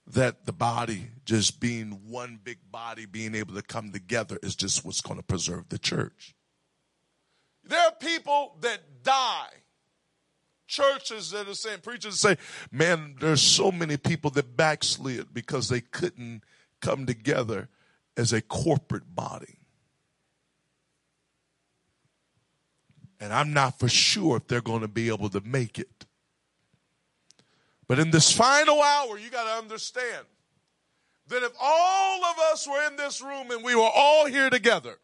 [0.07, 4.85] that the body just being one big body, being able to come together is just
[4.85, 6.35] what's going to preserve the church.
[7.65, 9.49] There are people that die.
[10.67, 12.37] Churches that are saying, preachers say,
[12.71, 16.43] man, there's so many people that backslid because they couldn't
[16.83, 17.71] come together
[18.15, 19.60] as a corporate body.
[23.21, 26.07] And I'm not for sure if they're going to be able to make it.
[27.87, 30.25] But in this final hour, you got to understand
[31.29, 34.99] that if all of us were in this room and we were all here together,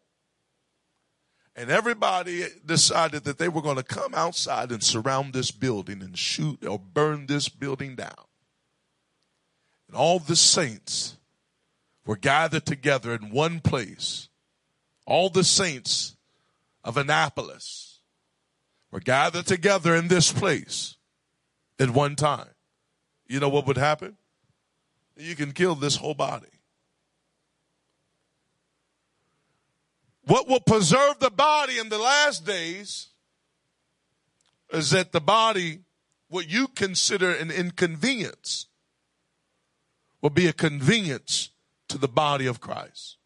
[1.55, 6.17] and everybody decided that they were going to come outside and surround this building and
[6.17, 8.25] shoot or burn this building down.
[9.87, 11.17] And all the saints
[12.05, 14.29] were gathered together in one place.
[15.05, 16.15] All the saints
[16.83, 17.86] of Annapolis
[18.91, 20.95] were gathered together in this place
[21.79, 22.49] at one time,
[23.27, 24.17] you know what would happen?
[25.15, 26.47] You can kill this whole body.
[30.25, 33.09] What will preserve the body in the last days
[34.71, 35.79] is that the body,
[36.27, 38.67] what you consider an inconvenience,
[40.21, 41.51] will be a convenience
[41.87, 43.16] to the body of Christ.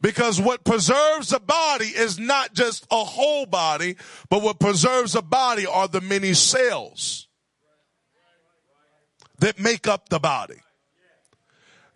[0.00, 3.96] Because what preserves a body is not just a whole body,
[4.30, 7.26] but what preserves a body are the many cells
[9.40, 10.60] that make up the body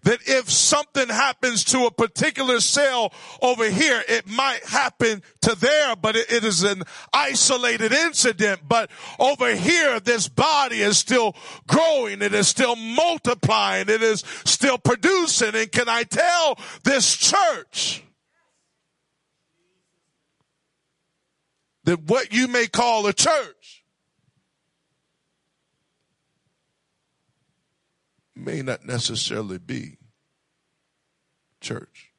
[0.05, 5.95] that if something happens to a particular cell over here, it might happen to there,
[5.95, 6.83] but it, it is an
[7.13, 8.63] isolated incident.
[8.69, 11.37] But over here, this body is still
[11.67, 12.23] growing.
[12.23, 13.89] It is still multiplying.
[13.89, 15.55] It is still producing.
[15.55, 18.03] And can I tell this church
[21.85, 23.62] that what you may call a church
[28.45, 29.99] may not necessarily be
[31.61, 32.13] church.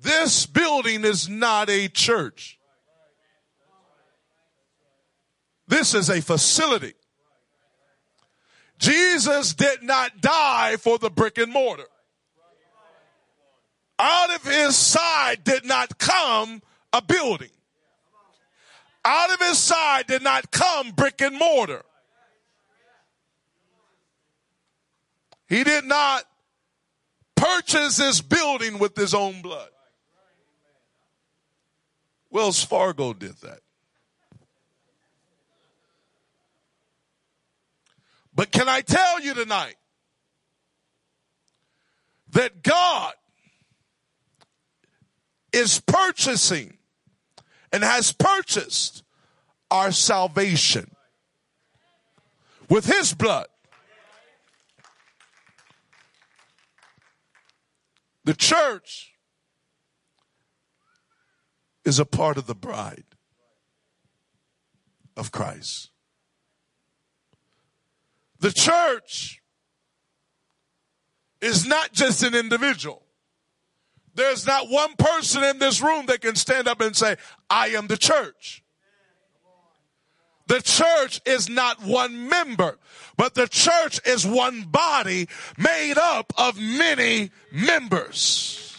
[0.00, 2.58] This building is not a church.
[5.68, 6.94] This is a facility.
[8.78, 11.86] Jesus did not die for the brick and mortar.
[13.98, 17.50] Out of his side did not come a building.
[19.04, 21.84] Out of his side did not come brick and mortar.
[25.52, 26.24] He did not
[27.34, 29.68] purchase this building with his own blood.
[32.30, 33.58] Wells Fargo did that.
[38.34, 39.74] But can I tell you tonight
[42.30, 43.12] that God
[45.52, 46.78] is purchasing
[47.70, 49.02] and has purchased
[49.70, 50.90] our salvation
[52.70, 53.48] with his blood.
[58.24, 59.12] The church
[61.84, 63.04] is a part of the bride
[65.16, 65.90] of Christ.
[68.38, 69.42] The church
[71.40, 73.02] is not just an individual.
[74.14, 77.16] There's not one person in this room that can stand up and say,
[77.48, 78.61] I am the church.
[80.52, 82.76] The church is not one member,
[83.16, 85.26] but the church is one body
[85.56, 88.78] made up of many members.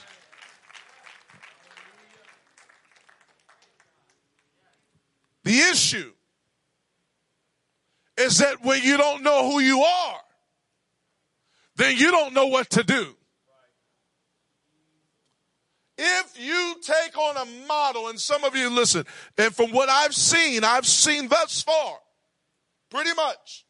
[5.44, 6.12] The issue
[8.18, 10.20] is that when you don't know who you are,
[11.78, 13.16] then you don't know what to do.
[15.98, 19.06] If you take on a model, and some of you listen,
[19.38, 22.00] and from what I've seen, I've seen thus far,
[22.90, 23.66] pretty much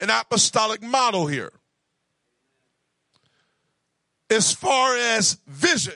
[0.00, 1.52] an apostolic model here.
[4.28, 5.94] As far as vision.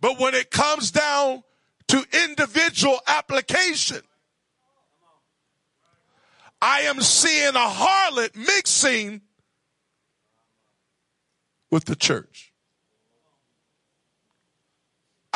[0.00, 1.42] But when it comes down
[1.88, 4.02] to individual application,
[6.60, 9.22] I am seeing a harlot mixing
[11.70, 12.45] with the church.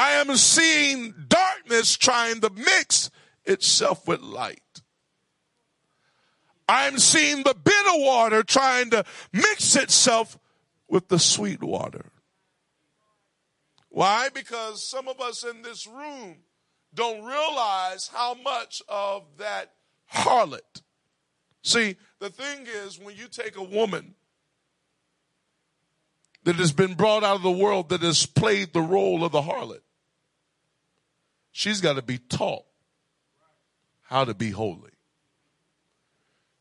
[0.01, 3.11] I am seeing darkness trying to mix
[3.45, 4.81] itself with light.
[6.67, 10.39] I'm seeing the bitter water trying to mix itself
[10.89, 12.07] with the sweet water.
[13.91, 14.31] Why?
[14.33, 16.37] Because some of us in this room
[16.95, 19.75] don't realize how much of that
[20.15, 20.81] harlot.
[21.63, 24.15] See, the thing is, when you take a woman
[26.45, 29.43] that has been brought out of the world that has played the role of the
[29.43, 29.81] harlot,
[31.53, 32.65] she's got to be taught
[34.03, 34.91] how to be holy.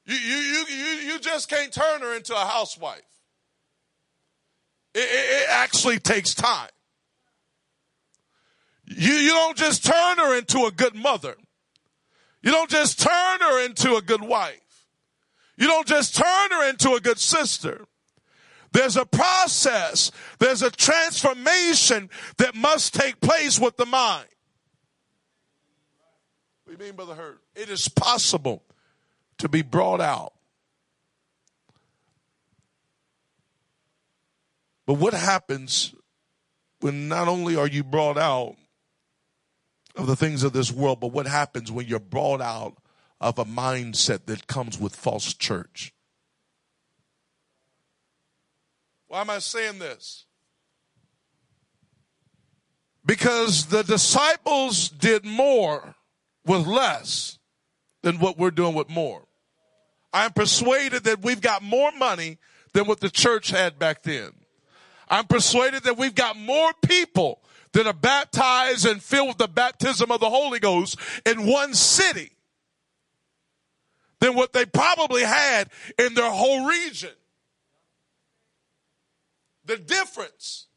[0.05, 3.01] You, you, you, you, you just can't turn her into a housewife.
[4.93, 6.69] It, it, it actually takes time.
[8.85, 11.35] You, you don't just turn her into a good mother.
[12.41, 14.85] You don't just turn her into a good wife.
[15.57, 17.85] You don't just turn her into a good sister.
[18.71, 20.11] There's a process.
[20.39, 24.27] There's a transformation that must take place with the mind.
[26.69, 27.41] What do you mean, Brother Hurt?
[27.55, 28.61] It is possible
[29.39, 30.33] to be brought out.
[34.85, 35.95] But what happens
[36.81, 38.55] when not only are you brought out
[39.95, 42.77] of the things of this world, but what happens when you're brought out
[43.19, 45.91] of a mindset that comes with false church?
[49.07, 50.25] Why am I saying this?
[53.03, 55.95] Because the disciples did more
[56.45, 57.37] with less
[58.01, 59.25] than what we're doing with more.
[60.13, 62.37] I'm persuaded that we've got more money
[62.73, 64.31] than what the church had back then.
[65.09, 67.41] I'm persuaded that we've got more people
[67.73, 72.31] that are baptized and filled with the baptism of the Holy Ghost in one city
[74.19, 77.11] than what they probably had in their whole region.
[79.65, 80.67] The difference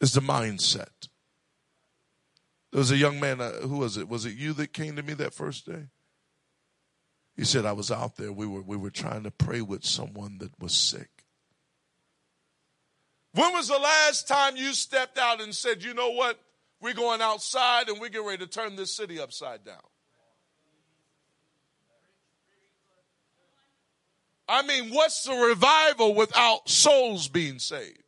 [0.00, 1.08] is the mindset.
[2.72, 4.08] There was a young man, uh, who was it?
[4.08, 5.88] Was it you that came to me that first day?
[7.36, 8.32] He said, I was out there.
[8.32, 11.10] We were, we were trying to pray with someone that was sick.
[13.34, 16.38] When was the last time you stepped out and said, you know what?
[16.80, 19.76] We're going outside and we're getting ready to turn this city upside down?
[24.48, 28.02] I mean, what's the revival without souls being saved?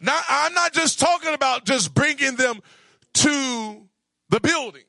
[0.00, 2.60] Now, I'm not just talking about just bringing them
[3.18, 3.88] to
[4.28, 4.82] the building.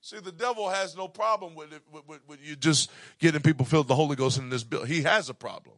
[0.00, 3.66] See, the devil has no problem with it, with, with, with you just getting people
[3.66, 4.88] filled with the Holy Ghost in this building.
[4.88, 5.76] He has a problem.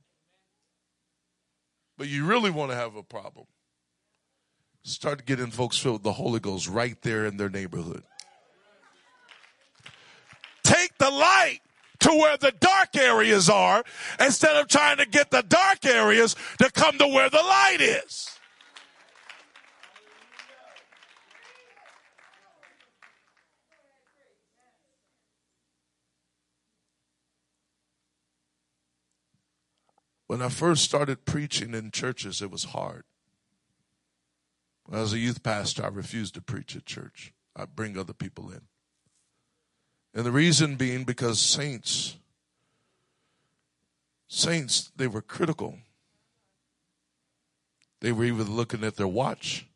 [1.98, 3.46] But you really want to have a problem.
[4.84, 8.02] Start getting folks filled with the Holy Ghost right there in their neighborhood.
[10.62, 11.58] Take the light
[12.00, 13.84] to where the dark areas are
[14.18, 18.39] instead of trying to get the dark areas to come to where the light is.
[30.30, 33.02] When I first started preaching in churches, it was hard.
[34.92, 37.32] As a youth pastor, I refused to preach at church.
[37.56, 38.60] I bring other people in.
[40.14, 42.16] And the reason being because saints,
[44.28, 45.78] saints, they were critical.
[48.00, 49.66] They were either looking at their watch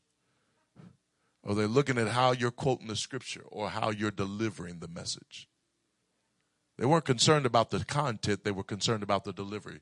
[1.42, 5.48] or they're looking at how you're quoting the scripture or how you're delivering the message.
[6.78, 9.80] They weren't concerned about the content, they were concerned about the delivery.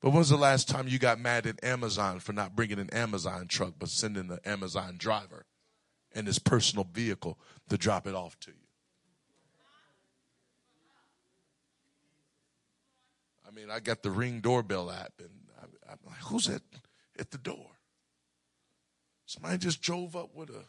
[0.00, 2.90] But when was the last time you got mad at Amazon for not bringing an
[2.90, 5.44] Amazon truck but sending an Amazon driver
[6.12, 7.38] in his personal vehicle
[7.68, 8.56] to drop it off to you?
[13.46, 15.30] I mean, I got the Ring doorbell app, and
[15.88, 16.62] I, am like, who's at,
[17.18, 17.70] at the door?
[19.26, 20.64] Somebody just drove up with a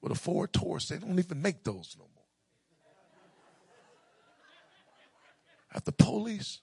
[0.00, 0.88] with a Ford Taurus.
[0.88, 2.24] They don't even make those no more.
[5.74, 6.60] At the police.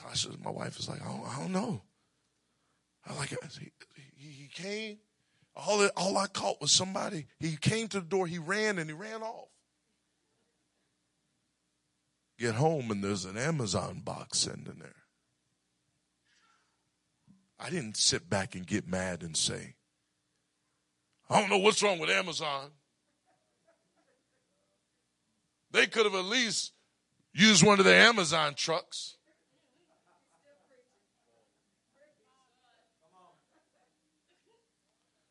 [0.00, 1.82] Tasha, my wife is like, I don't, I don't know.
[3.06, 3.30] I like.
[3.58, 3.70] He,
[4.16, 4.98] he, came.
[5.56, 7.26] All, all I caught was somebody.
[7.38, 8.26] He came to the door.
[8.26, 9.48] He ran and he ran off.
[12.38, 14.94] Get home and there's an Amazon box sitting there.
[17.58, 19.74] I didn't sit back and get mad and say,
[21.28, 22.70] I don't know what's wrong with Amazon.
[25.70, 26.72] They could have at least
[27.32, 29.16] used one of the Amazon trucks.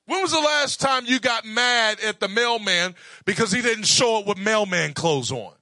[0.09, 2.95] When was the last time you got mad at the mailman
[3.25, 5.53] because he didn't show up with mailman clothes on?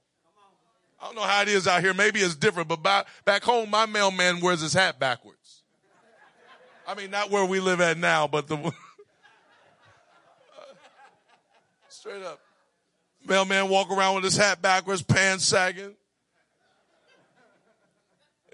[0.98, 1.92] I don't know how it is out here.
[1.92, 5.64] Maybe it's different, but by, back home, my mailman wears his hat backwards.
[6.86, 8.56] I mean, not where we live at now, but the
[11.90, 12.40] straight up
[13.26, 15.94] mailman walk around with his hat backwards, pants sagging.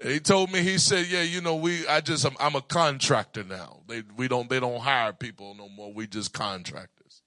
[0.03, 3.43] He told me, he said, yeah, you know, we, I just, I'm, I'm a contractor
[3.43, 3.79] now.
[3.87, 5.93] They, we don't, they don't hire people no more.
[5.93, 7.21] We just contractors.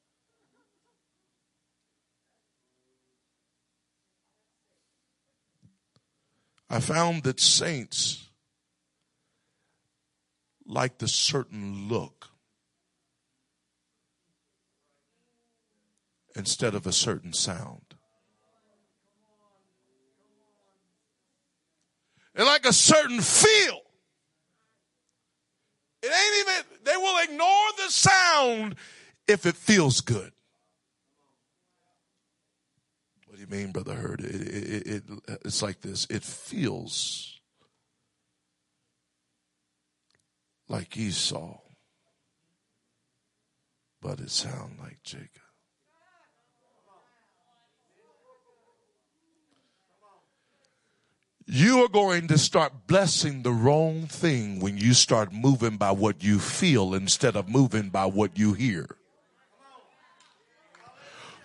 [6.68, 8.28] I found that saints
[10.66, 12.28] like the certain look
[16.36, 17.87] instead of a certain sound.
[22.38, 23.80] And like a certain feel.
[26.02, 28.76] It ain't even, they will ignore the sound
[29.26, 30.32] if it feels good.
[33.26, 34.20] What do you mean, Brother Hurt?
[34.20, 35.02] It, it, it,
[35.44, 37.40] it's like this it feels
[40.68, 41.58] like Esau,
[44.00, 45.47] but it sounds like Jacob.
[51.50, 56.22] You are going to start blessing the wrong thing when you start moving by what
[56.22, 58.86] you feel instead of moving by what you hear.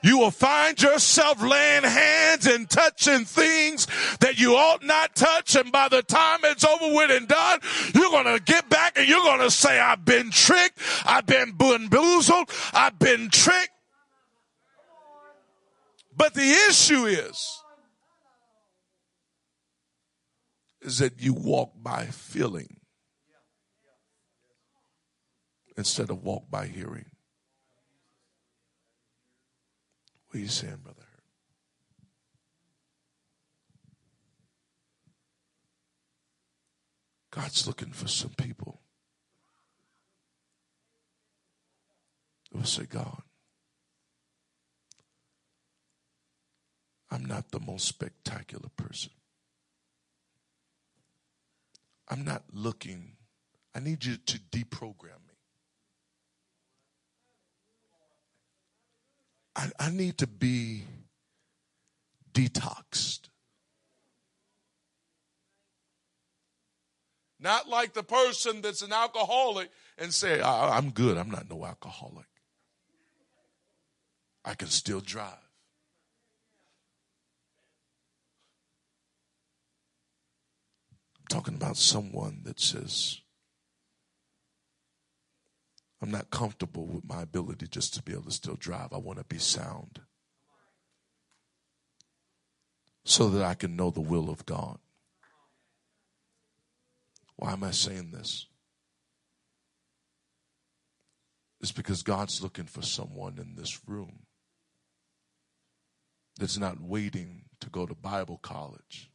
[0.02, 3.88] You will find yourself laying hands and touching things
[4.20, 5.56] that you ought not touch.
[5.56, 7.62] And by the time it's over with and done,
[7.96, 10.80] you're going to get back and you're going to say, I've been tricked.
[11.06, 12.50] I've been bamboozled.
[12.74, 13.70] I've been tricked.
[16.18, 17.63] But the issue is,
[20.84, 22.78] is that you walk by feeling
[25.78, 27.06] instead of walk by hearing.
[30.28, 31.00] What are you saying, brother?
[37.32, 38.80] God's looking for some people
[42.52, 43.24] that will say, God,
[47.10, 49.12] I'm not the most spectacular person.
[52.10, 53.14] I'm not looking.
[53.76, 55.36] I need you to deprogram me.
[59.56, 60.84] I, I need to be
[62.34, 63.30] detoxed.
[67.40, 71.18] Not like the person that's an alcoholic and say, I'm good.
[71.18, 72.26] I'm not no alcoholic.
[74.46, 75.38] I can still drive.
[81.34, 83.20] Talking about someone that says,
[86.00, 88.94] I'm not comfortable with my ability just to be able to still drive.
[88.94, 90.02] I want to be sound
[93.04, 94.78] so that I can know the will of God.
[97.36, 98.46] Why am I saying this?
[101.62, 104.28] It's because God's looking for someone in this room
[106.40, 109.10] that's not waiting to go to Bible college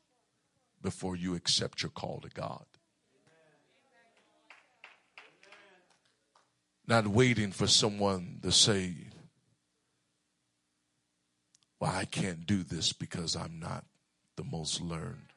[0.83, 2.64] before you accept your call to God.
[6.87, 8.95] Not waiting for someone to say,
[11.79, 13.85] Well, I can't do this because I'm not
[14.37, 15.33] the most learned.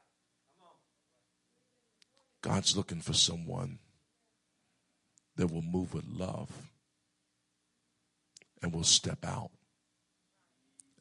[2.42, 3.80] God's looking for someone
[5.36, 6.50] that will move with love
[8.62, 9.52] and will step out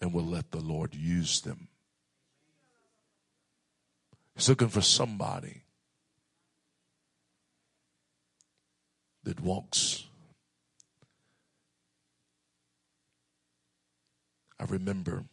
[0.01, 1.68] and will let the Lord use them.
[4.35, 5.62] He's looking for somebody
[9.24, 10.05] that walks.
[14.59, 15.24] I remember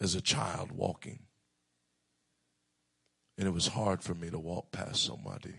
[0.00, 1.20] as a child walking
[3.38, 5.54] and it was hard for me to walk past somebody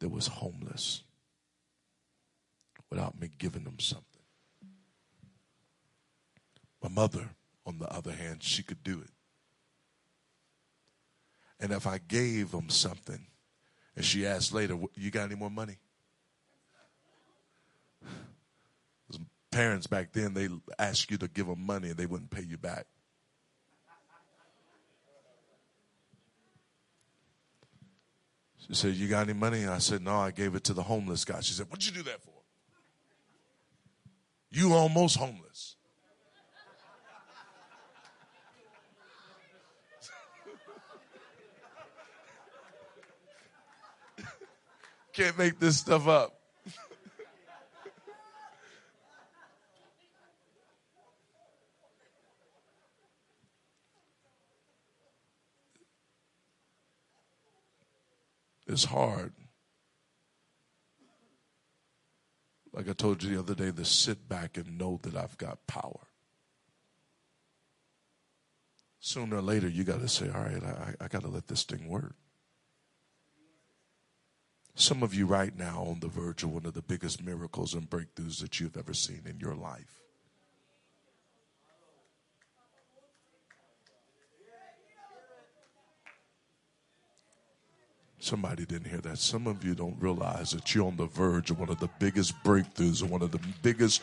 [0.00, 1.04] that was homeless
[2.90, 4.04] without me giving them something.
[6.82, 7.30] My mother,
[7.64, 9.10] on the other hand, she could do it.
[11.60, 13.26] And if I gave them something,
[13.94, 15.78] and she asked later, You got any more money?
[19.50, 20.48] Parents back then, they
[20.78, 22.86] asked you to give them money and they wouldn't pay you back.
[28.66, 29.66] She said, You got any money?
[29.66, 31.40] I said, No, I gave it to the homeless guy.
[31.40, 32.32] She said, What'd you do that for?
[34.50, 35.76] You almost homeless.
[45.12, 46.38] Can't make this stuff up.
[58.66, 59.32] it's hard.
[62.72, 65.66] Like I told you the other day, to sit back and know that I've got
[65.66, 66.00] power.
[68.98, 71.64] Sooner or later, you got to say, all right, I, I got to let this
[71.64, 72.14] thing work.
[74.82, 77.88] Some of you right now on the verge of one of the biggest miracles and
[77.88, 80.00] breakthroughs that you've ever seen in your life.
[88.18, 89.18] Somebody didn't hear that.
[89.18, 92.34] Some of you don't realize that you're on the verge of one of the biggest
[92.42, 94.02] breakthroughs and one of the biggest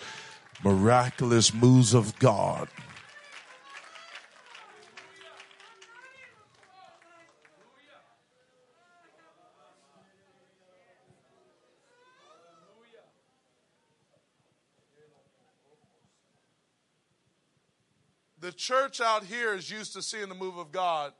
[0.63, 2.69] miraculous moves of God.
[18.59, 21.13] Church out here is used to seeing the move of God,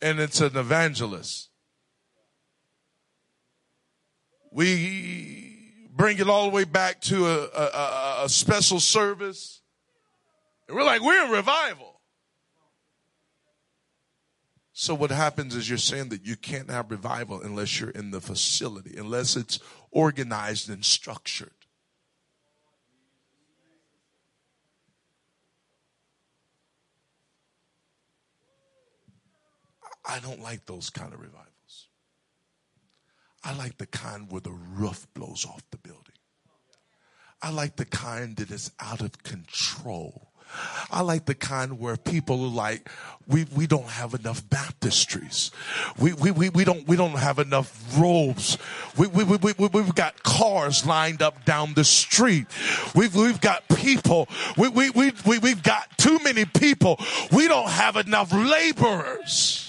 [0.00, 1.48] and it's an evangelist
[4.50, 9.62] we bring it all the way back to a, a, a special service.
[10.66, 12.00] And we're like, we're in revival.
[14.72, 18.20] So what happens is you're saying that you can't have revival unless you're in the
[18.20, 19.58] facility, unless it's
[19.90, 21.50] organized and structured.
[30.08, 31.88] I don't like those kind of revivals.
[33.44, 36.02] I like the kind where the roof blows off the building.
[37.40, 40.28] I like the kind that is out of control
[40.90, 42.88] I like the kind where people are like,
[43.26, 45.50] we, we don't have enough baptistries.
[45.98, 48.56] We, we, we, we don't, we don't have enough robes.
[48.96, 52.46] We, we, we, we, we've got cars lined up down the street.
[52.94, 54.28] We've, we've got people.
[54.56, 56.98] We, we, we, we, we've got too many people.
[57.32, 59.67] We don't have enough laborers.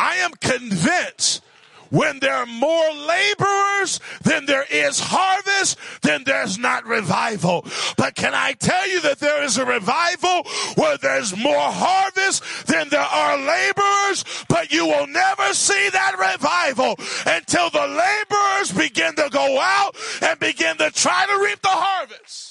[0.00, 1.42] I am convinced
[1.90, 7.66] when there are more laborers than there is harvest, then there's not revival.
[7.98, 10.44] But can I tell you that there is a revival
[10.76, 16.96] where there's more harvest than there are laborers, but you will never see that revival
[17.26, 22.49] until the laborers begin to go out and begin to try to reap the harvest.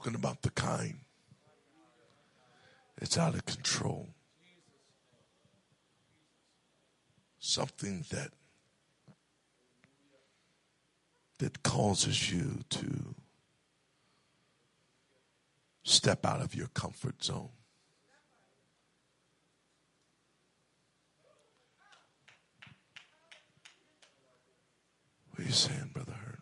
[0.00, 1.00] Talking about the kind.
[3.02, 4.08] It's out of control.
[7.38, 8.30] Something that
[11.38, 13.14] that causes you to
[15.82, 17.50] step out of your comfort zone.
[25.28, 26.40] What are you saying, Brother Hurt?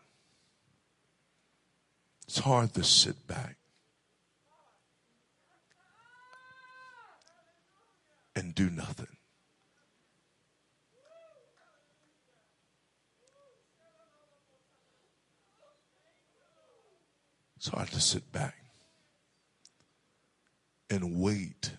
[2.28, 3.56] It's hard to sit back
[8.34, 9.18] and do nothing.
[17.58, 18.54] It's hard to sit back
[20.88, 21.72] and wait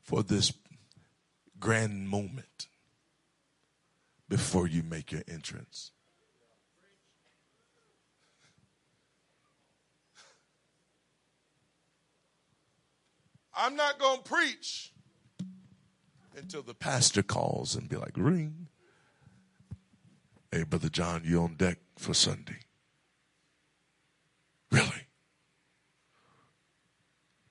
[0.00, 0.50] for this
[1.60, 2.68] grand moment
[4.30, 5.90] before you make your entrance.
[13.58, 14.92] I'm not going to preach
[16.36, 18.68] until the pastor calls and be like, ring.
[20.52, 22.60] Hey, Brother John, you on deck for Sunday?
[24.70, 25.08] Really?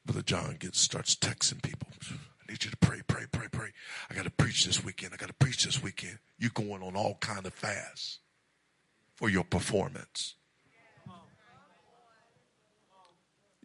[0.05, 1.89] Brother John gets starts texting people.
[2.09, 3.69] I need you to pray, pray, pray, pray.
[4.09, 5.13] I got to preach this weekend.
[5.13, 6.19] I got to preach this weekend.
[6.39, 8.19] You're going on all kind of fasts
[9.15, 10.35] for your performance.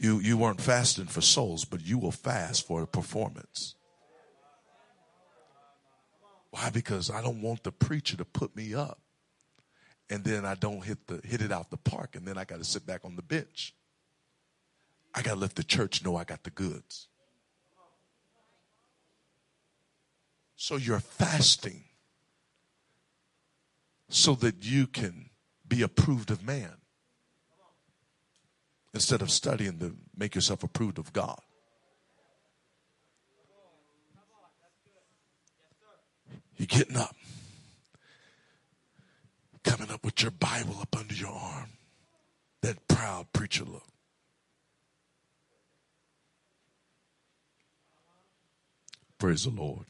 [0.03, 3.77] You, you weren't fasting for souls, but you will fast for a performance.
[6.51, 6.71] Why?
[6.71, 8.99] Because I don't want the preacher to put me up
[10.11, 12.59] and then I don't hit the hit it out the park and then I got
[12.59, 13.77] to sit back on the bench.
[15.15, 17.07] I got to let the church know I got the goods.
[20.57, 21.85] So you're fasting
[24.09, 25.31] so that you can
[25.67, 26.82] be approved of man
[28.95, 31.41] instead of studying to make yourself approved of God.
[36.57, 37.17] You're getting up,
[39.65, 41.71] coming up with your Bible up under your arm.
[42.61, 43.83] That proud preacher look.
[49.19, 49.87] Praise the Lord.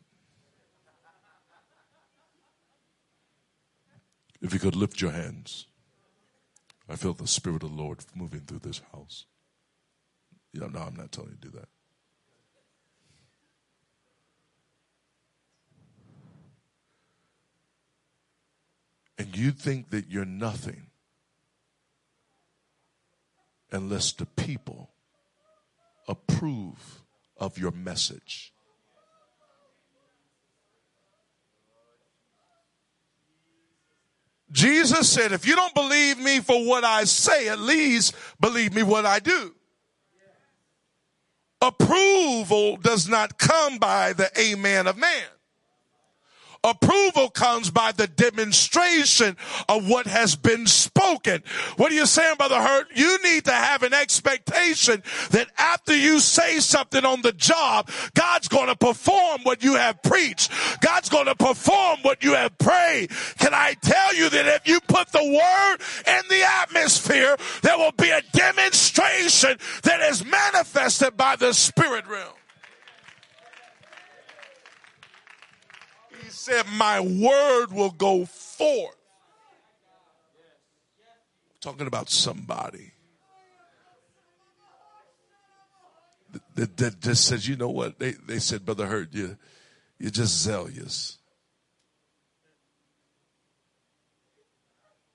[4.41, 5.67] If you could lift your hands.
[6.93, 9.25] I feel the Spirit of the Lord moving through this house.
[10.53, 11.69] Yeah, no, I'm not telling you to do that.
[19.17, 20.89] And you think that you're nothing
[23.71, 24.91] unless the people
[26.07, 27.03] approve
[27.39, 28.53] of your message.
[34.53, 38.83] Jesus said, if you don't believe me for what I say, at least believe me
[38.83, 39.55] what I do.
[41.63, 45.25] Approval does not come by the amen of man.
[46.65, 49.37] Approval comes by the demonstration
[49.69, 51.43] of what has been spoken.
[51.77, 52.87] What are you saying, Brother Hurt?
[52.95, 58.49] You need to have an expectation that after you say something on the job, God's
[58.49, 60.53] going to perform what you have preached.
[60.81, 63.11] God's going to perform what you have prayed.
[63.39, 67.93] Can I tell you that if you put the word in the atmosphere, there will
[67.93, 72.35] be a demonstration that is manifested by the spirit realm.
[76.33, 78.97] Said, My word will go forth.
[81.61, 82.93] Talking about somebody
[86.55, 87.99] that, that just says, you know what?
[87.99, 89.37] They, they said, Brother Hurt, you,
[89.99, 91.19] you're just zealous.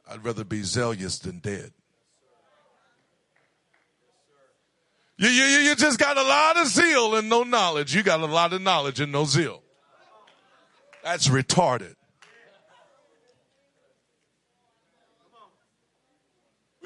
[0.10, 1.74] I'd rather be zealous than dead.
[5.18, 7.94] You, you, you just got a lot of zeal and no knowledge.
[7.94, 9.64] You got a lot of knowledge and no zeal.
[11.08, 11.97] That's retarded.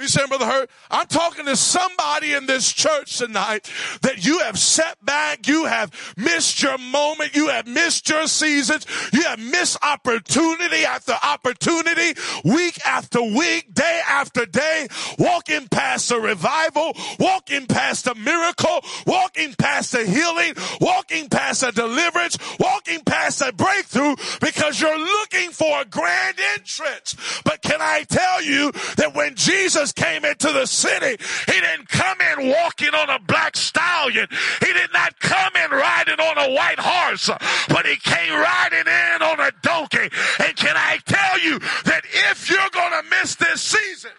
[0.02, 0.72] You saying, Brother Hurt?
[0.90, 3.72] I'm talking to somebody in this church tonight
[4.02, 8.88] that you have set back, you have missed your moment, you have missed your seasons,
[9.14, 14.88] you have missed opportunity after opportunity, week after week, day after day,
[15.20, 21.72] walking past a revival, walking past a miracle, walking past a healing, walking past a
[21.72, 27.16] deliverance, walking past a breakthrough because you're looking for a grand entrance.
[27.46, 32.18] But can I tell you that when Jesus came into the city, he didn't come
[32.22, 34.28] in walking on a black stallion.
[34.60, 37.30] He did not come in riding on a white horse,
[37.70, 40.10] but he came riding in on a donkey.
[40.40, 44.12] And can I tell you that if you're going to miss this season,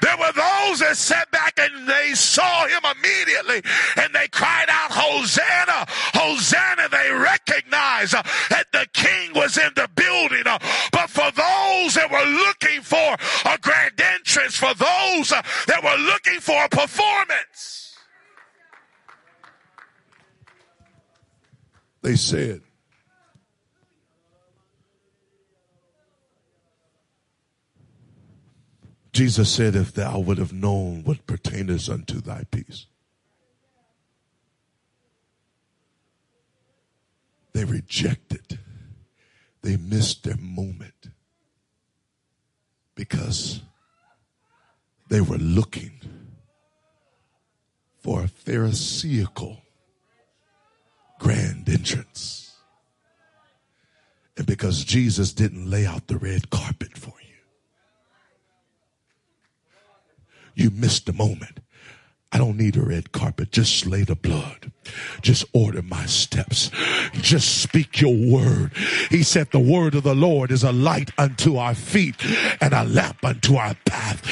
[0.00, 3.62] there were those that sat back and they saw him immediately
[3.96, 6.88] and they cried out, Hosanna, Hosanna.
[6.88, 10.44] They recognized that the king was in the building.
[10.92, 13.16] But for those that were looking for
[13.50, 15.30] a grand entrance, for those
[15.66, 17.96] that were looking for a performance,
[22.02, 22.62] they said,
[29.18, 32.86] Jesus said, If thou would have known what pertaineth unto thy peace.
[37.52, 38.60] They rejected.
[39.62, 41.08] They missed their moment
[42.94, 43.60] because
[45.08, 46.00] they were looking
[47.98, 49.62] for a pharisaical
[51.18, 52.54] grand entrance.
[54.36, 57.27] And because Jesus didn't lay out the red carpet for you.
[60.58, 61.60] You missed the moment.
[62.30, 63.50] I don't need a red carpet.
[63.52, 64.70] Just lay the blood.
[65.22, 66.70] Just order my steps.
[67.14, 68.72] Just speak your word.
[69.10, 72.16] He said the word of the Lord is a light unto our feet
[72.60, 74.22] and a lamp unto our path.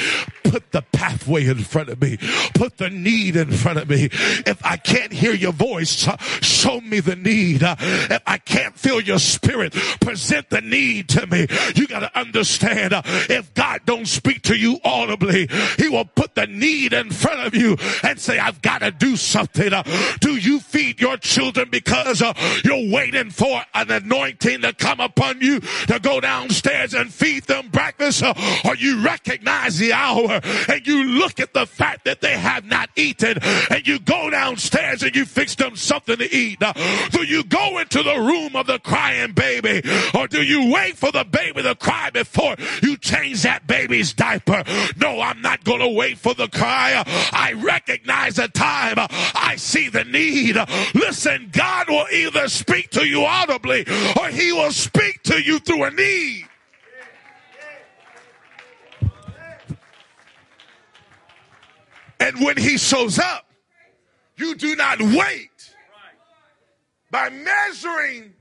[0.43, 2.17] Put the pathway in front of me.
[2.53, 4.05] Put the need in front of me.
[4.05, 7.63] If I can't hear your voice, uh, show me the need.
[7.63, 11.47] Uh, if I can't feel your spirit, present the need to me.
[11.75, 16.35] You got to understand uh, if God don't speak to you audibly, he will put
[16.35, 19.73] the need in front of you and say, I've got to do something.
[19.73, 19.83] Uh,
[20.19, 22.33] do you feed your children because uh,
[22.63, 27.69] you're waiting for an anointing to come upon you to go downstairs and feed them
[27.69, 28.33] breakfast uh,
[28.65, 32.89] or you recognize the hour and you look at the fact that they have not
[32.95, 33.37] eaten
[33.69, 36.59] and you go downstairs and you fix them something to eat.
[37.11, 39.81] Do you go into the room of the crying baby
[40.13, 44.63] or do you wait for the baby to cry before you change that baby's diaper?
[44.97, 47.03] No, I'm not going to wait for the cry.
[47.05, 48.95] I recognize the time.
[48.99, 50.57] I see the need.
[50.93, 53.85] Listen, God will either speak to you audibly
[54.19, 56.45] or he will speak to you through a need.
[62.19, 63.45] And when he shows up,
[64.37, 65.75] you do not wait.
[67.09, 68.33] By measuring,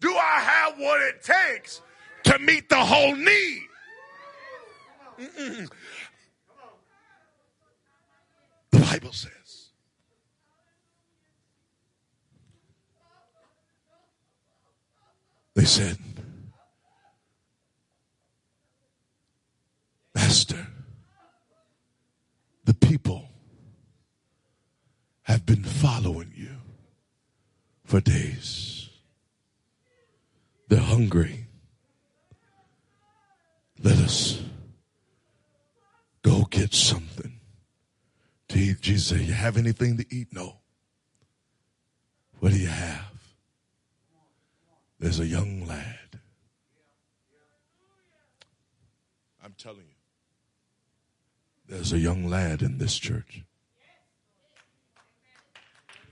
[0.00, 1.80] do I have what it takes
[2.24, 3.62] to meet the whole need?
[5.18, 5.70] Mm-mm.
[8.72, 9.70] The Bible says.
[15.56, 15.98] They said,
[20.14, 20.68] Master,
[22.64, 23.28] the people
[25.22, 26.54] have been following you
[27.84, 28.90] for days.
[30.68, 31.48] They're hungry.
[33.82, 34.40] Let us
[36.22, 37.33] go get something.
[38.54, 40.28] Jesus said, You have anything to eat?
[40.32, 40.58] No.
[42.38, 43.12] What do you have?
[45.00, 46.20] There's a young lad.
[49.44, 49.94] I'm telling you.
[51.66, 53.42] There's a young lad in this church.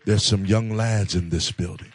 [0.04, 1.92] There's some young lads in this building.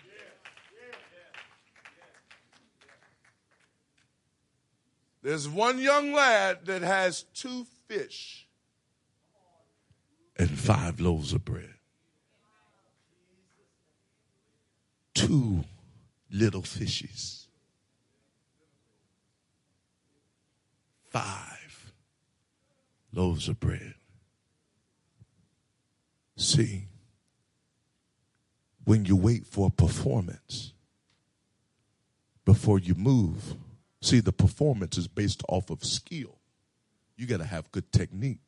[5.21, 8.46] There's one young lad that has two fish
[10.38, 11.73] and five loaves of bread.
[15.14, 15.64] Two
[16.31, 17.47] little fishes.
[21.09, 21.93] Five
[23.11, 23.95] loaves of bread.
[26.35, 26.88] See,
[28.84, 30.73] when you wait for a performance
[32.45, 33.55] before you move,
[34.01, 36.38] see, the performance is based off of skill.
[37.18, 38.46] You got to have good technique.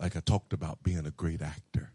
[0.00, 1.90] Like I talked about being a great actor.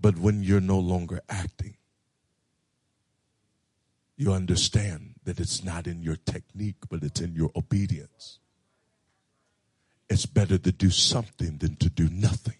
[0.00, 1.76] But when you're no longer acting,
[4.16, 8.38] you understand that it's not in your technique, but it's in your obedience.
[10.08, 12.56] It's better to do something than to do nothing.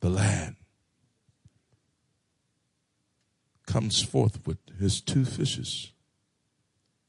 [0.00, 0.56] The land
[3.66, 5.92] comes forth with his two fishes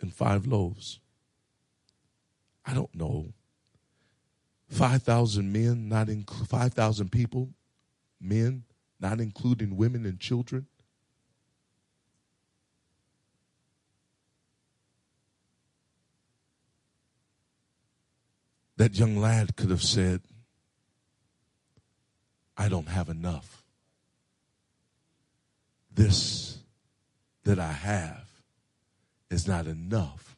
[0.01, 0.99] and five loaves.
[2.65, 3.33] I don't know
[4.69, 7.49] 5,000 men, not in, 5,000 people,
[8.21, 8.63] men,
[8.99, 10.67] not including women and children.
[18.77, 20.21] That young lad could have said,
[22.55, 23.63] I don't have enough.
[25.93, 26.59] This
[27.43, 28.28] that I have
[29.29, 30.35] is not enough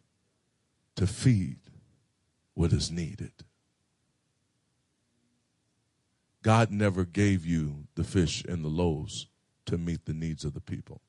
[0.96, 1.58] to feed
[2.54, 3.32] what is needed.
[6.44, 9.28] God never gave you the fish and the loaves
[9.66, 11.02] to meet the needs of the people.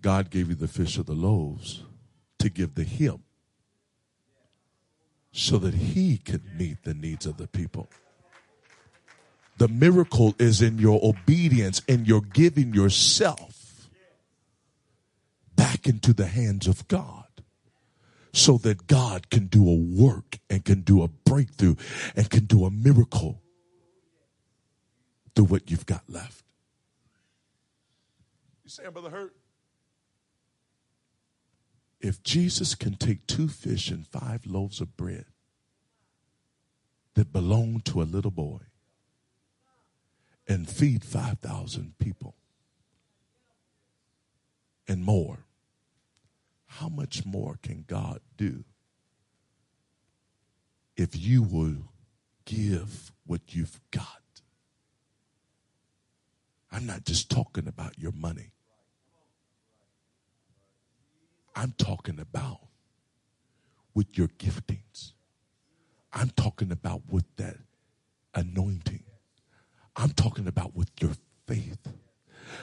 [0.00, 1.82] God gave you the fish or the loaves
[2.38, 3.22] to give to Him
[5.32, 7.88] so that He could meet the needs of the people.
[9.56, 13.53] The miracle is in your obedience and your giving yourself
[15.64, 17.24] back into the hands of God
[18.34, 21.76] so that God can do a work and can do a breakthrough
[22.14, 23.40] and can do a miracle
[25.34, 26.44] through what you've got left.
[28.62, 29.34] You saying, Brother Hurt?
[31.98, 35.24] If Jesus can take two fish and five loaves of bread
[37.14, 38.60] that belong to a little boy
[40.46, 42.34] and feed 5,000 people
[44.86, 45.46] and more,
[46.78, 48.64] how much more can God do
[50.96, 51.92] if you will
[52.44, 54.22] give what you've got?
[56.72, 58.50] I'm not just talking about your money.
[61.54, 62.58] I'm talking about
[63.94, 65.12] with your giftings.
[66.12, 67.58] I'm talking about with that
[68.34, 69.04] anointing.
[69.94, 71.12] I'm talking about with your
[71.46, 71.78] faith.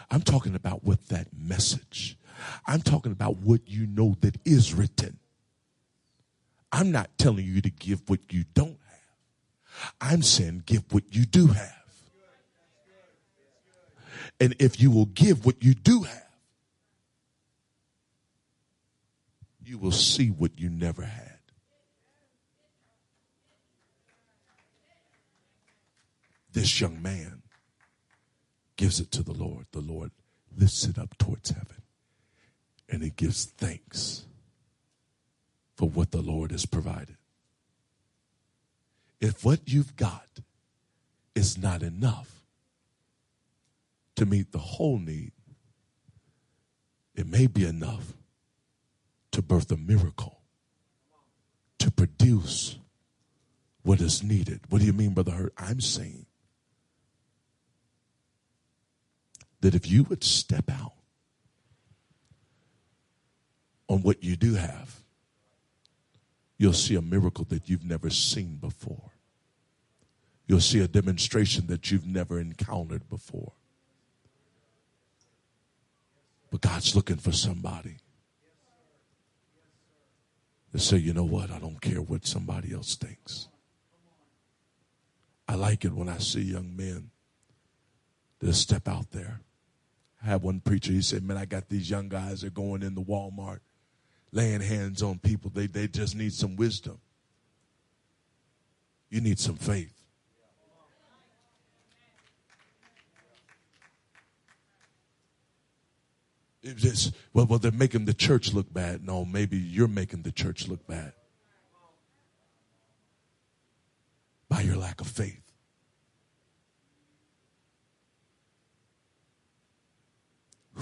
[0.10, 2.18] I'm talking about with that message.
[2.66, 5.20] I'm talking about what you know that is written.
[6.72, 9.92] I'm not telling you to give what you don't have.
[10.00, 11.76] I'm saying give what you do have.
[14.40, 16.26] And if you will give what you do have,
[19.64, 21.38] you will see what you never had.
[26.52, 27.41] This young man
[28.82, 29.68] gives it to the Lord.
[29.74, 30.10] The Lord
[30.58, 31.84] lifts it up towards heaven
[32.90, 34.26] and he gives thanks
[35.76, 37.18] for what the Lord has provided.
[39.20, 40.40] If what you've got
[41.36, 42.42] is not enough
[44.16, 45.34] to meet the whole need,
[47.14, 48.14] it may be enough
[49.32, 50.42] to birth a miracle,
[51.78, 52.80] to produce
[53.84, 54.62] what is needed.
[54.70, 55.54] What do you mean, Brother Hurt?
[55.56, 56.26] I'm saying
[59.62, 60.94] that if you would step out
[63.88, 65.02] on what you do have,
[66.58, 69.12] you'll see a miracle that you've never seen before.
[70.48, 73.54] You'll see a demonstration that you've never encountered before.
[76.50, 77.98] But God's looking for somebody
[80.74, 81.52] to say, you know what?
[81.52, 83.48] I don't care what somebody else thinks.
[85.48, 87.12] I like it when I see young men
[88.40, 89.42] that step out there.
[90.24, 92.84] I had one preacher, he said, Man, I got these young guys that are going
[92.84, 93.60] into Walmart
[94.32, 95.52] laying hands on people.
[95.54, 97.00] They, they just need some wisdom.
[99.10, 99.94] You need some faith.
[106.64, 109.04] It's just, well, well, they're making the church look bad.
[109.04, 111.14] No, maybe you're making the church look bad
[114.48, 115.41] by your lack of faith.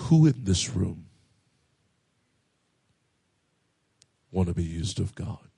[0.08, 1.10] Who in this room
[4.32, 5.50] want to be used of God.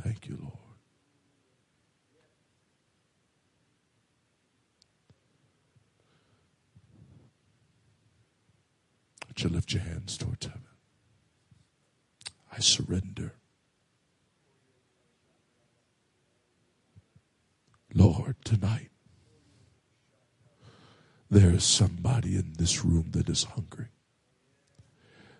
[0.00, 0.56] Thank you, Lord.
[9.28, 10.62] Would you lift your hands towards heaven?
[12.52, 13.32] I surrender.
[17.94, 18.91] Lord, tonight,
[21.32, 23.86] There is somebody in this room that is hungry.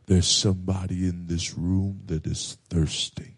[0.07, 3.37] There's somebody in this room that is thirsty.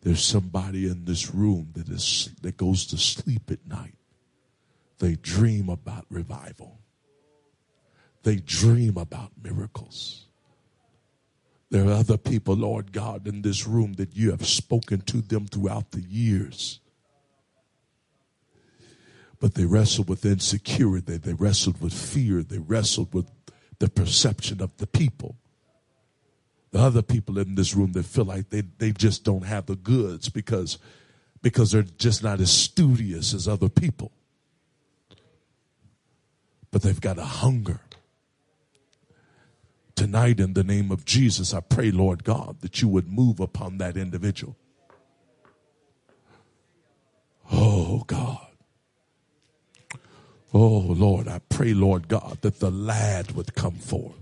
[0.00, 3.96] There's somebody in this room that is that goes to sleep at night.
[4.98, 6.80] They dream about revival.
[8.22, 10.28] They dream about miracles.
[11.68, 15.48] There are other people, Lord God, in this room that you have spoken to them
[15.48, 16.80] throughout the years.
[19.38, 21.18] But they wrestled with insecurity.
[21.18, 22.42] They wrestled with fear.
[22.42, 23.30] They wrestled with
[23.78, 25.36] the perception of the people.
[26.72, 29.76] The other people in this room that feel like they, they just don't have the
[29.76, 30.78] goods because,
[31.42, 34.12] because they're just not as studious as other people.
[36.70, 37.80] But they've got a hunger.
[39.94, 43.78] Tonight, in the name of Jesus, I pray, Lord God, that you would move upon
[43.78, 44.56] that individual.
[47.50, 48.45] Oh, God.
[50.58, 54.14] Oh, Lord, I pray, Lord God, that the lad would come forth.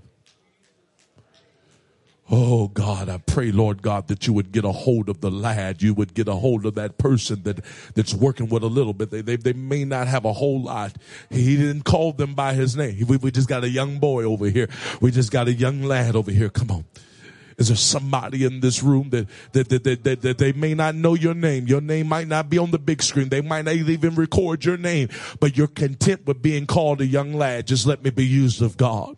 [2.28, 5.80] Oh God, I pray, Lord God, that you would get a hold of the lad.
[5.80, 9.12] You would get a hold of that person that, that's working with a little bit.
[9.12, 10.96] They, they, they may not have a whole lot.
[11.30, 13.06] He didn't call them by his name.
[13.06, 14.68] We, we just got a young boy over here.
[15.00, 16.48] We just got a young lad over here.
[16.48, 16.84] Come on.
[17.58, 20.94] Is there somebody in this room that, that, that, that, that, that they may not
[20.94, 21.66] know your name?
[21.66, 23.28] Your name might not be on the big screen.
[23.28, 25.08] They might not even record your name,
[25.40, 27.66] but you're content with being called a young lad.
[27.66, 29.16] Just let me be used of God.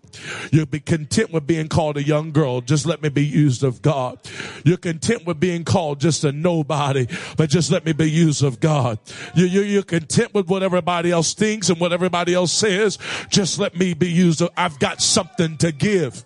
[0.51, 2.61] You'll be content with being called a young girl.
[2.61, 4.19] Just let me be used of God.
[4.65, 7.07] You're content with being called just a nobody,
[7.37, 8.99] but just let me be used of God.
[9.35, 12.99] You, you, you're content with what everybody else thinks and what everybody else says.
[13.29, 14.43] Just let me be used.
[14.43, 16.25] Of, I've got something to give.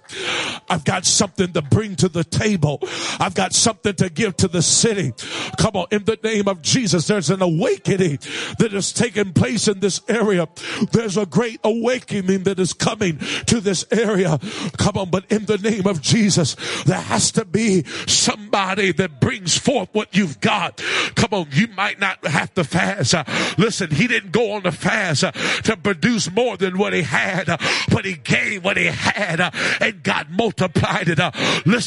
[0.68, 2.80] I've got something to bring to the table.
[3.18, 5.12] I've got something to give to the city.
[5.58, 8.18] Come on, in the name of Jesus, there's an awakening
[8.58, 10.48] that is taking place in this area.
[10.92, 14.38] There's a great awakening that is coming to this area.
[14.78, 19.56] Come on, but in the name of Jesus, there has to be somebody that brings
[19.58, 20.82] forth what you've got.
[21.14, 23.14] Come on, you might not have to fast.
[23.14, 23.24] Uh,
[23.58, 27.48] listen, he didn't go on the fast uh, to produce more than what he had,
[27.48, 27.56] uh,
[27.90, 29.40] but he gave what he had
[29.80, 31.20] and God multiplied it.
[31.20, 31.30] Uh,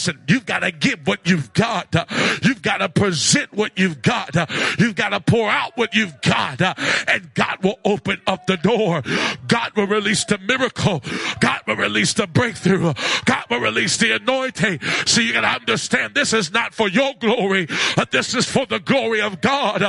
[0.08, 1.94] listen, you've got to give what you've got.
[2.42, 4.36] You've got to present what you've got.
[4.80, 6.62] you've got to pour out what you've got
[7.08, 9.02] and God will open up the door.
[9.48, 11.04] God will release the miracle.
[11.40, 12.94] God will release the breakthrough.
[13.26, 14.80] God will release the anointing.
[15.06, 18.80] So you gotta understand this is not for your glory, but this is for the
[18.80, 19.82] glory of God.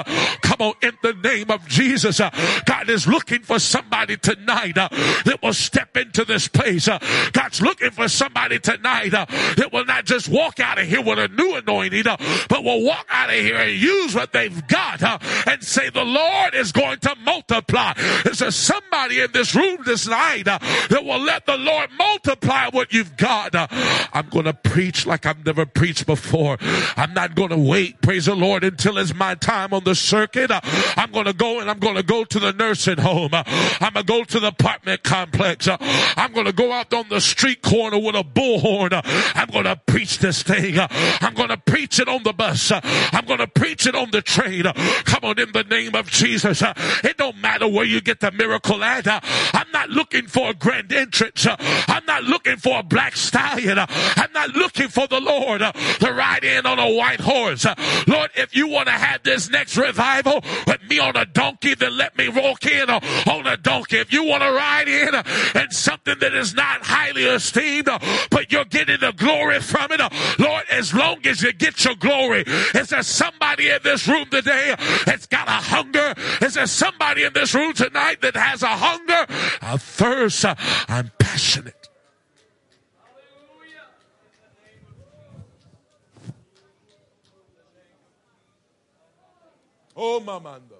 [0.42, 2.20] Come on, in the name of Jesus.
[2.64, 6.88] God is looking for somebody tonight that will step into this place.
[7.32, 11.28] God's looking for somebody tonight that will not just walk out of here with a
[11.28, 12.04] new anointing,
[12.48, 15.02] but will walk out of here and use what they've got
[15.46, 17.92] and say, the Lord is going to multiply.
[18.24, 22.92] Is there somebody in this room this night that will let the Lord multiply what
[22.92, 23.54] you've got.
[23.54, 23.66] Uh,
[24.12, 26.56] I'm going to preach like I've never preached before.
[26.96, 30.50] I'm not going to wait, praise the Lord, until it's my time on the circuit.
[30.50, 30.60] Uh,
[30.96, 33.30] I'm going to go and I'm going to go to the nursing home.
[33.32, 33.42] Uh,
[33.80, 35.68] I'm going to go to the apartment complex.
[35.70, 39.00] I'm going to go out on the street corner with a bullhorn.
[39.34, 40.76] I'm going to preach this thing.
[40.78, 42.53] I'm going to preach it on the bus.
[42.70, 42.80] Uh,
[43.12, 44.66] I'm going to preach it on the train.
[44.66, 44.72] Uh,
[45.04, 46.62] come on, in the name of Jesus.
[46.62, 46.72] Uh,
[47.02, 49.06] it don't matter where you get the miracle at.
[49.06, 51.46] I'm not looking for a grand entrance.
[51.48, 53.78] I'm not looking for a black stallion.
[53.78, 57.66] I'm not looking for the Lord to ride in on a white horse.
[58.06, 61.96] Lord, if you want to have this next revival with me on a donkey, then
[61.96, 63.98] let me walk in on a donkey.
[63.98, 67.88] If you want to ride in and something that is not highly esteemed,
[68.30, 70.00] but you're getting the glory from it,
[70.38, 74.74] Lord, as long as you get your glory, is there somebody in this room today
[75.04, 76.14] that's got a hunger?
[76.40, 79.26] Is there somebody in this room tonight that has a hunger,
[79.62, 80.44] a thirst?
[80.88, 81.88] I'm passionate.
[89.96, 90.73] Oh, mamanda.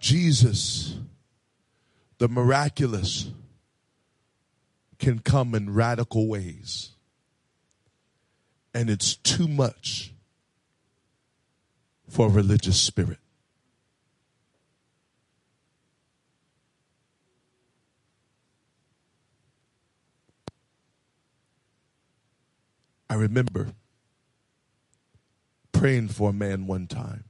[0.00, 0.96] Jesus,
[2.18, 3.30] the miraculous,
[4.98, 6.90] can come in radical ways.
[8.72, 10.12] And it's too much
[12.08, 13.18] for a religious spirit.
[23.08, 23.72] I remember
[25.72, 27.24] praying for a man one time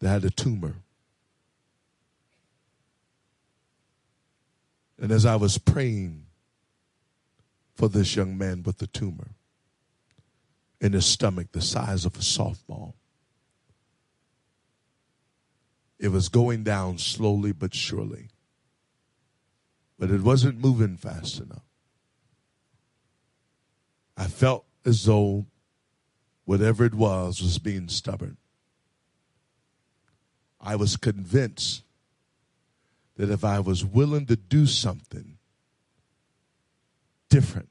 [0.00, 0.76] that had a tumor.
[4.98, 6.24] And as I was praying
[7.74, 9.30] for this young man with the tumor
[10.80, 12.94] in his stomach, the size of a softball,
[15.98, 18.28] it was going down slowly but surely.
[19.98, 21.64] But it wasn't moving fast enough.
[24.16, 25.46] I felt as though
[26.44, 28.36] whatever it was was being stubborn.
[30.60, 31.84] I was convinced
[33.18, 35.38] that if I was willing to do something
[37.28, 37.68] different,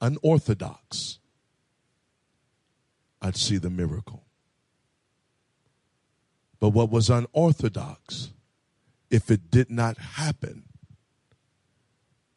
[0.00, 1.18] unorthodox,
[3.20, 4.24] I'd see the miracle.
[6.60, 8.30] But what was unorthodox,
[9.10, 10.64] if it did not happen,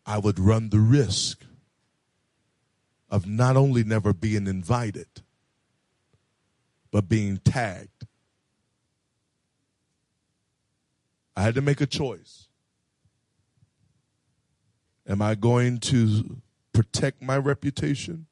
[0.06, 1.44] I would run the risk
[3.10, 5.22] of not only never being invited,
[6.92, 8.08] but being tagged
[11.36, 12.48] I had to make a choice.
[15.08, 16.42] Am I going to
[16.74, 18.28] protect my reputation?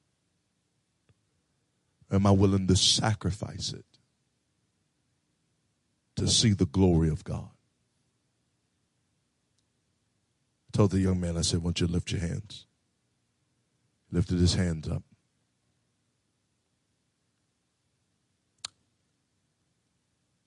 [2.12, 3.86] Am I willing to sacrifice it
[6.16, 7.50] to see the glory of God?
[10.68, 12.66] I told the young man, I said, Won't you lift your hands.
[14.10, 15.04] He lifted his hands up.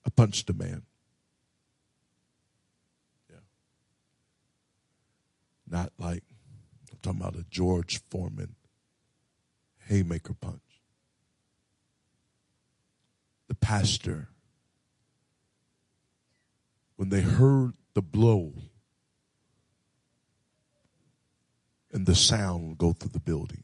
[0.05, 0.83] I punched the man.
[5.73, 6.23] Not like,
[6.91, 8.53] I'm talking about a George Foreman
[9.87, 10.61] haymaker punch.
[13.47, 14.29] The pastor,
[16.95, 18.53] when they heard the blow
[21.91, 23.63] and the sound go through the building,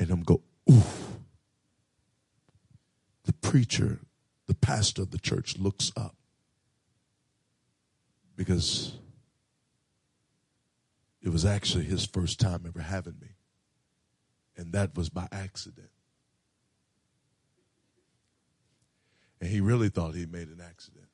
[0.00, 1.12] and him go, oof.
[3.22, 4.00] The preacher,
[4.48, 6.16] the pastor of the church looks up
[8.34, 8.94] because
[11.22, 13.28] it was actually his first time ever having me.
[14.56, 15.90] And that was by accident.
[19.40, 21.06] And he really thought he made an accident.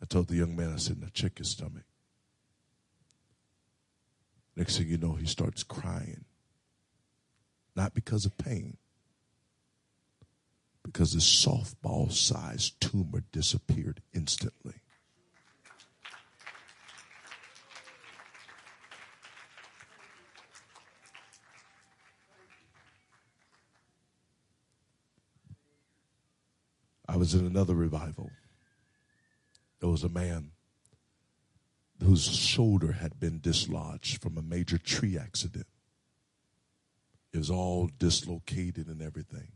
[0.00, 1.84] I told the young man, I said, now check your stomach.
[4.56, 6.24] Next thing you know, he starts crying.
[7.74, 8.76] Not because of pain,
[10.82, 14.74] because his softball sized tumor disappeared instantly.
[27.12, 28.30] I was in another revival.
[29.80, 30.52] There was a man
[32.02, 35.66] whose shoulder had been dislodged from a major tree accident.
[37.34, 39.48] It was all dislocated and everything.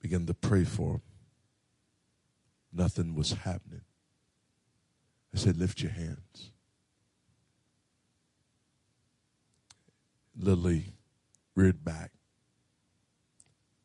[0.00, 1.02] Began to pray for him.
[2.72, 3.82] Nothing was happening.
[5.32, 6.50] I said, Lift your hands.
[10.36, 10.86] Lily
[11.54, 12.10] reared back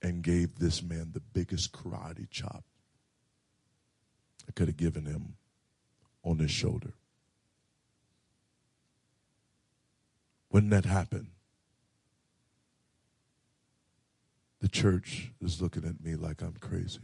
[0.01, 2.63] and gave this man the biggest karate chop
[4.47, 5.35] I could have given him
[6.23, 6.93] on his shoulder.
[10.49, 11.27] When that happened,
[14.59, 16.99] the church is looking at me like I'm crazy.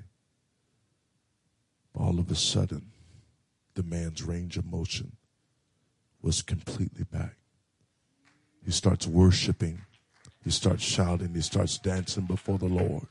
[1.93, 2.91] All of a sudden,
[3.76, 5.13] the man's range of motion
[6.22, 7.35] was completely back.
[8.65, 9.81] He starts worshiping
[10.45, 13.07] he starts shouting, he starts dancing before the Lord.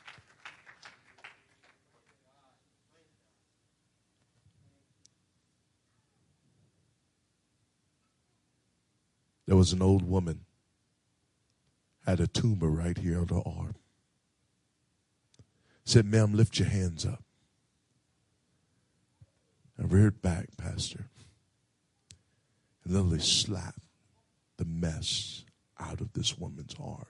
[9.46, 10.44] There was an old woman
[12.06, 13.74] had a tumor right here on her arm.
[15.84, 17.24] Said, ma'am, lift your hands up.
[19.78, 21.06] I reared back, Pastor.
[22.84, 23.82] And literally slapped
[24.56, 25.44] the mess
[25.80, 27.06] out of this woman's arm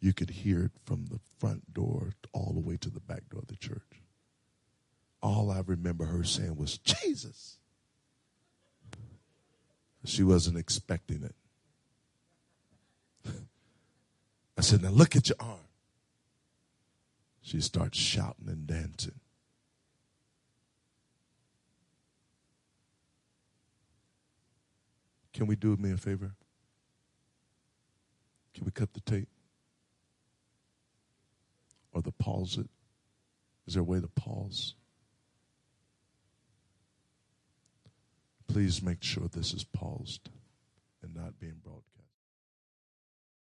[0.00, 3.40] you could hear it from the front door all the way to the back door
[3.40, 4.02] of the church.
[5.22, 7.58] All I remember her saying was, Jesus.
[10.04, 11.34] She wasn't expecting it.
[14.56, 15.58] I said, Now look at your arm.
[17.42, 19.20] She starts shouting and dancing.
[25.32, 26.32] Can we do me a favor?
[28.54, 29.28] Can we cut the tape?
[31.96, 32.68] Or the pause it?
[33.66, 34.74] Is there a way to pause?
[38.46, 40.28] Please make sure this is paused
[41.02, 41.95] and not being broadcast.